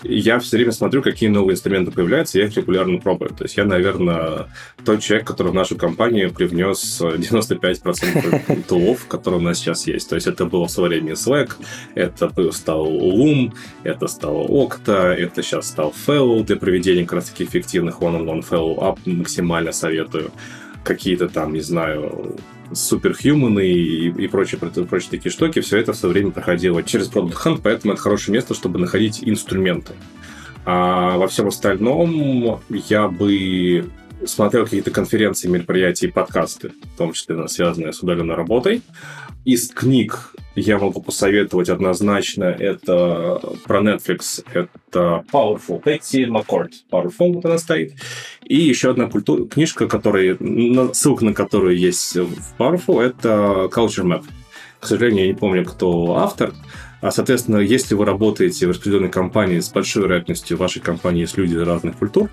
[0.04, 3.30] я все время смотрю, какие новые инструменты появляются, я их регулярно пробую.
[3.32, 4.48] То есть я, наверное,
[4.84, 10.10] тот человек, который в нашу компанию привнес 95% тулов, которые у нас сейчас есть.
[10.10, 11.52] То есть это было в свое время Slack,
[11.96, 18.02] это стал Loom, это стало Okta, это сейчас стал Fellow для проведения как раз-таки эффективных
[18.02, 20.32] one-on-one follow-up максимально советую.
[20.84, 22.36] Какие-то там, не знаю,
[22.74, 27.60] суперхьюманы и, и прочие, прочие такие штуки, все это все время проходило через Product Hunt,
[27.64, 29.94] поэтому это хорошее место, чтобы находить инструменты.
[30.66, 33.90] А во всем остальном я бы
[34.26, 38.82] смотрел какие-то конференции, мероприятия и подкасты, в том числе связанные с удаленной работой.
[39.44, 42.44] Из книг я могу посоветовать однозначно.
[42.44, 44.46] Это про Netflix.
[44.54, 45.82] Это Powerful.
[45.82, 46.72] Петти Маккорд.
[46.92, 47.94] Powerful вот она стоит.
[48.44, 50.38] И еще одна культура, книжка, которая,
[50.94, 54.26] ссылка на которую есть в Powerful, это Culture Map.
[54.80, 56.54] К сожалению, я не помню, кто автор.
[57.02, 61.38] А, соответственно, если вы работаете в распределенной компании, с большой вероятностью в вашей компании есть
[61.38, 62.30] люди разных культур,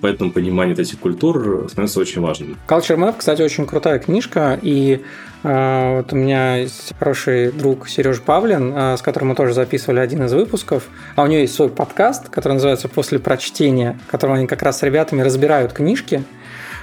[0.00, 2.56] Поэтому понимание этих культур становится очень важным.
[2.66, 5.02] Culture Map, кстати, очень крутая книжка, и
[5.42, 9.98] э, вот у меня есть хороший друг Сереж Павлин, э, с которым мы тоже записывали
[10.00, 14.34] один из выпусков, а у него есть свой подкаст, который называется «После прочтения», в котором
[14.34, 16.22] они как раз с ребятами разбирают книжки,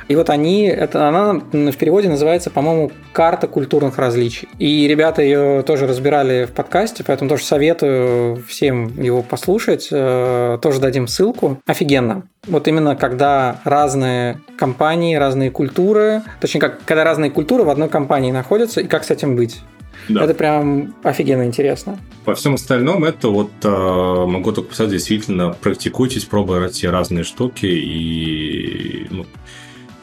[0.08, 4.47] и вот они, это, она в переводе называется, по-моему, «Карта культурных различий».
[4.60, 9.88] И ребята ее тоже разбирали в подкасте, поэтому тоже советую всем его послушать.
[9.91, 11.60] Э, тоже дадим ссылку.
[11.66, 12.24] Офигенно.
[12.45, 18.32] Вот именно когда разные компании, разные культуры, точнее, как когда разные культуры в одной компании
[18.32, 19.62] находятся, и как с этим быть.
[20.10, 20.24] Да.
[20.24, 21.97] Это прям офигенно интересно.
[22.26, 29.08] По всем остальном это вот э, могу только писать действительно практикуйтесь, пробуйте разные штуки и
[29.10, 29.26] ну,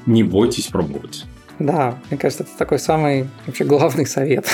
[0.06, 1.24] не бойтесь пробовать.
[1.58, 4.46] Да, мне кажется, это такой самый вообще главный совет.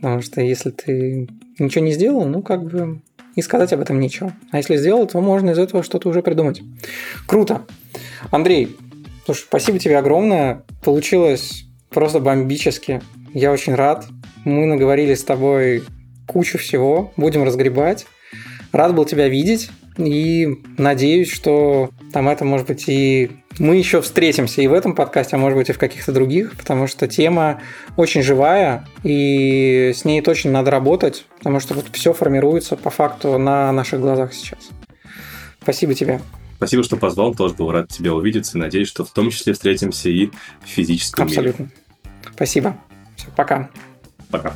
[0.00, 3.00] Потому что если ты ничего не сделал, ну как бы
[3.34, 4.32] и сказать об этом нечего.
[4.50, 6.62] А если сделал, то можно из этого что-то уже придумать.
[7.26, 7.62] Круто.
[8.30, 8.76] Андрей,
[9.24, 10.64] слушай, спасибо тебе огромное.
[10.82, 13.02] Получилось просто бомбически.
[13.32, 14.06] Я очень рад.
[14.44, 15.82] Мы наговорили с тобой
[16.26, 17.12] кучу всего.
[17.16, 18.06] Будем разгребать.
[18.72, 19.70] Рад был тебя видеть.
[19.98, 25.36] И надеюсь, что там это, может быть, и мы еще встретимся и в этом подкасте,
[25.36, 27.60] а может быть и в каких-то других, потому что тема
[27.96, 33.38] очень живая, и с ней точно надо работать, потому что вот все формируется по факту
[33.38, 34.70] на наших глазах сейчас.
[35.62, 36.20] Спасибо тебе.
[36.56, 40.08] Спасибо, что позвал, тоже был рад тебя увидеться, и надеюсь, что в том числе встретимся
[40.08, 41.64] и в физическом Абсолютно.
[41.64, 41.74] мире.
[42.34, 42.76] Спасибо.
[43.16, 43.70] Все, пока.
[44.30, 44.54] Пока.